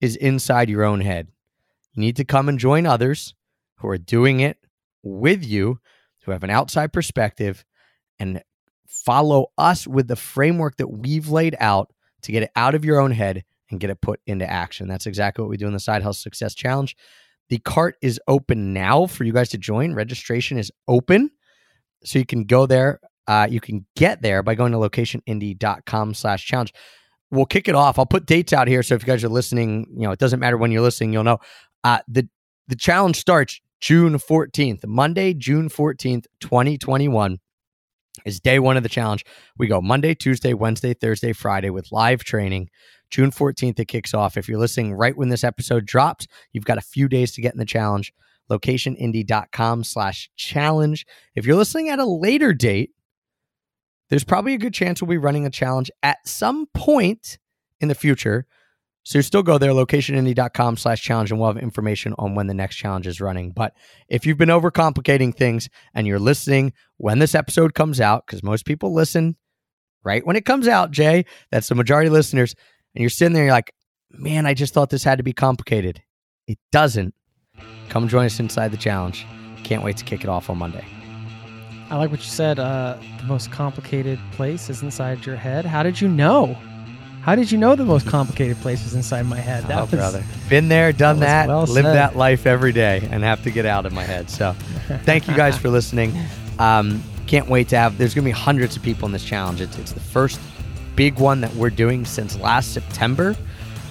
is 0.00 0.16
inside 0.16 0.68
your 0.68 0.84
own 0.84 1.00
head. 1.00 1.28
You 1.94 2.00
need 2.00 2.16
to 2.16 2.24
come 2.24 2.48
and 2.48 2.58
join 2.58 2.86
others 2.86 3.34
who 3.78 3.88
are 3.88 3.98
doing 3.98 4.40
it 4.40 4.58
with 5.02 5.44
you, 5.44 5.80
who 6.24 6.32
have 6.32 6.44
an 6.44 6.50
outside 6.50 6.92
perspective, 6.92 7.64
and 8.18 8.42
follow 8.86 9.46
us 9.58 9.86
with 9.86 10.08
the 10.08 10.16
framework 10.16 10.76
that 10.76 10.88
we've 10.88 11.28
laid 11.28 11.56
out 11.58 11.92
to 12.22 12.32
get 12.32 12.42
it 12.44 12.50
out 12.56 12.74
of 12.74 12.84
your 12.84 13.00
own 13.00 13.10
head 13.10 13.44
and 13.70 13.80
get 13.80 13.90
it 13.90 14.00
put 14.00 14.20
into 14.26 14.48
action. 14.48 14.88
That's 14.88 15.06
exactly 15.06 15.42
what 15.42 15.50
we 15.50 15.56
do 15.56 15.66
in 15.66 15.72
the 15.72 15.80
Side 15.80 16.02
Hustle 16.02 16.22
Success 16.22 16.54
Challenge. 16.54 16.96
The 17.48 17.58
cart 17.58 17.96
is 18.00 18.20
open 18.28 18.72
now 18.72 19.06
for 19.06 19.24
you 19.24 19.32
guys 19.32 19.50
to 19.50 19.58
join. 19.58 19.94
Registration 19.94 20.58
is 20.58 20.70
open. 20.88 21.30
So 22.04 22.18
you 22.18 22.26
can 22.26 22.44
go 22.44 22.66
there. 22.66 23.00
Uh, 23.26 23.46
you 23.50 23.60
can 23.60 23.86
get 23.96 24.22
there 24.22 24.42
by 24.42 24.54
going 24.54 24.72
to 24.72 24.78
locationindie.com 24.78 26.14
slash 26.14 26.44
challenge. 26.46 26.74
We'll 27.30 27.46
kick 27.46 27.68
it 27.68 27.74
off. 27.74 27.98
I'll 27.98 28.06
put 28.06 28.26
dates 28.26 28.52
out 28.52 28.68
here. 28.68 28.82
So 28.82 28.94
if 28.94 29.02
you 29.02 29.06
guys 29.06 29.24
are 29.24 29.28
listening, 29.28 29.86
you 29.94 30.02
know, 30.02 30.12
it 30.12 30.18
doesn't 30.18 30.40
matter 30.40 30.56
when 30.56 30.70
you're 30.70 30.82
listening, 30.82 31.12
you'll 31.12 31.24
know. 31.24 31.38
Uh, 31.82 31.98
the 32.08 32.28
the 32.68 32.76
challenge 32.76 33.16
starts 33.16 33.60
June 33.80 34.14
14th, 34.14 34.86
Monday, 34.86 35.34
June 35.34 35.68
14th, 35.68 36.26
2021 36.40 37.38
is 38.24 38.40
day 38.40 38.58
one 38.58 38.76
of 38.76 38.82
the 38.82 38.88
challenge. 38.88 39.24
We 39.58 39.66
go 39.66 39.80
Monday, 39.80 40.14
Tuesday, 40.14 40.54
Wednesday, 40.54 40.94
Thursday, 40.94 41.32
Friday 41.32 41.70
with 41.70 41.92
live 41.92 42.24
training. 42.24 42.70
June 43.10 43.30
14th, 43.30 43.78
it 43.78 43.86
kicks 43.86 44.14
off. 44.14 44.36
If 44.36 44.48
you're 44.48 44.58
listening 44.58 44.94
right 44.94 45.16
when 45.16 45.28
this 45.28 45.44
episode 45.44 45.86
drops, 45.86 46.26
you've 46.52 46.64
got 46.64 46.78
a 46.78 46.82
few 46.82 47.08
days 47.08 47.32
to 47.32 47.42
get 47.42 47.52
in 47.52 47.58
the 47.58 47.64
challenge. 47.64 48.12
Locationindie.com 48.50 49.84
slash 49.84 50.30
challenge. 50.36 51.06
If 51.34 51.46
you're 51.46 51.56
listening 51.56 51.88
at 51.88 51.98
a 51.98 52.04
later 52.04 52.52
date, 52.52 52.90
there's 54.10 54.24
probably 54.24 54.54
a 54.54 54.58
good 54.58 54.74
chance 54.74 55.00
we'll 55.00 55.08
be 55.08 55.16
running 55.16 55.46
a 55.46 55.50
challenge 55.50 55.90
at 56.02 56.18
some 56.26 56.66
point 56.74 57.38
in 57.80 57.88
the 57.88 57.94
future. 57.94 58.46
So 59.04 59.18
you 59.18 59.22
still 59.22 59.42
go 59.42 59.58
there, 59.58 59.72
locationindie.com 59.72 60.78
slash 60.78 61.02
challenge, 61.02 61.30
and 61.30 61.38
we'll 61.38 61.52
have 61.52 61.62
information 61.62 62.14
on 62.18 62.34
when 62.34 62.46
the 62.46 62.54
next 62.54 62.76
challenge 62.76 63.06
is 63.06 63.20
running. 63.20 63.50
But 63.50 63.74
if 64.08 64.24
you've 64.24 64.38
been 64.38 64.48
overcomplicating 64.48 65.34
things 65.34 65.68
and 65.94 66.06
you're 66.06 66.18
listening 66.18 66.72
when 66.96 67.18
this 67.18 67.34
episode 67.34 67.74
comes 67.74 68.00
out, 68.00 68.26
because 68.26 68.42
most 68.42 68.64
people 68.64 68.94
listen 68.94 69.36
right 70.04 70.26
when 70.26 70.36
it 70.36 70.46
comes 70.46 70.68
out, 70.68 70.90
Jay, 70.90 71.26
that's 71.50 71.68
the 71.68 71.74
majority 71.74 72.06
of 72.06 72.14
listeners, 72.14 72.54
and 72.94 73.02
you're 73.02 73.10
sitting 73.10 73.34
there, 73.34 73.44
you're 73.44 73.52
like, 73.52 73.74
man, 74.10 74.46
I 74.46 74.54
just 74.54 74.72
thought 74.72 74.88
this 74.90 75.04
had 75.04 75.18
to 75.18 75.24
be 75.24 75.32
complicated. 75.34 76.02
It 76.46 76.58
doesn't. 76.72 77.14
Come 77.88 78.08
join 78.08 78.26
us 78.26 78.40
inside 78.40 78.72
the 78.72 78.76
challenge. 78.76 79.26
Can't 79.62 79.82
wait 79.82 79.96
to 79.98 80.04
kick 80.04 80.24
it 80.24 80.28
off 80.28 80.50
on 80.50 80.58
Monday. 80.58 80.84
I 81.90 81.96
like 81.96 82.10
what 82.10 82.20
you 82.20 82.30
said. 82.30 82.58
Uh, 82.58 82.96
the 83.18 83.24
most 83.24 83.52
complicated 83.52 84.18
place 84.32 84.68
is 84.68 84.82
inside 84.82 85.24
your 85.24 85.36
head. 85.36 85.64
How 85.64 85.82
did 85.82 86.00
you 86.00 86.08
know? 86.08 86.56
How 87.22 87.34
did 87.34 87.50
you 87.50 87.56
know 87.56 87.74
the 87.74 87.84
most 87.84 88.06
complicated 88.06 88.56
place 88.58 88.82
was 88.82 88.94
inside 88.94 89.22
my 89.26 89.38
head? 89.38 89.64
That 89.64 89.78
oh, 89.78 89.82
was, 89.82 89.90
brother. 89.90 90.24
Been 90.48 90.68
there, 90.68 90.92
done 90.92 91.20
that, 91.20 91.46
that 91.46 91.48
well 91.48 91.66
live 91.66 91.84
that 91.84 92.16
life 92.16 92.46
every 92.46 92.72
day 92.72 93.06
and 93.10 93.22
have 93.22 93.42
to 93.44 93.50
get 93.50 93.64
out 93.64 93.86
of 93.86 93.92
my 93.92 94.02
head. 94.02 94.28
So 94.28 94.54
thank 95.04 95.28
you 95.28 95.36
guys 95.36 95.56
for 95.56 95.68
listening. 95.68 96.12
Um, 96.58 97.02
can't 97.26 97.48
wait 97.48 97.68
to 97.68 97.78
have, 97.78 97.96
there's 97.96 98.12
going 98.12 98.24
to 98.24 98.28
be 98.28 98.32
hundreds 98.32 98.76
of 98.76 98.82
people 98.82 99.06
in 99.06 99.12
this 99.12 99.24
challenge. 99.24 99.60
It's, 99.60 99.78
it's 99.78 99.92
the 99.92 100.00
first 100.00 100.38
big 100.96 101.18
one 101.18 101.40
that 101.40 101.54
we're 101.54 101.70
doing 101.70 102.04
since 102.04 102.38
last 102.38 102.74
September 102.74 103.36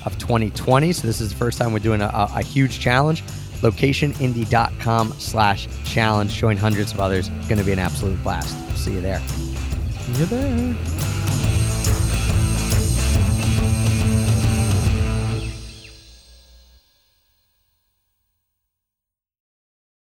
of 0.05 0.17
2020. 0.19 0.93
So 0.93 1.07
this 1.07 1.19
is 1.19 1.29
the 1.29 1.35
first 1.35 1.57
time 1.57 1.73
we're 1.73 1.79
doing 1.79 2.01
a, 2.01 2.07
a, 2.07 2.29
a 2.35 2.43
huge 2.43 2.79
challenge. 2.79 3.23
Locationindie.com 3.63 5.13
slash 5.17 5.67
challenge. 5.85 6.33
Join 6.35 6.57
hundreds 6.57 6.93
of 6.93 6.99
others. 6.99 7.29
It's 7.39 7.47
going 7.47 7.59
to 7.59 7.65
be 7.65 7.71
an 7.71 7.79
absolute 7.79 8.21
blast. 8.21 8.55
See 8.77 8.93
you 8.93 9.01
there. 9.01 9.19
See 9.19 10.19
you 10.19 10.25
there. 10.25 11.12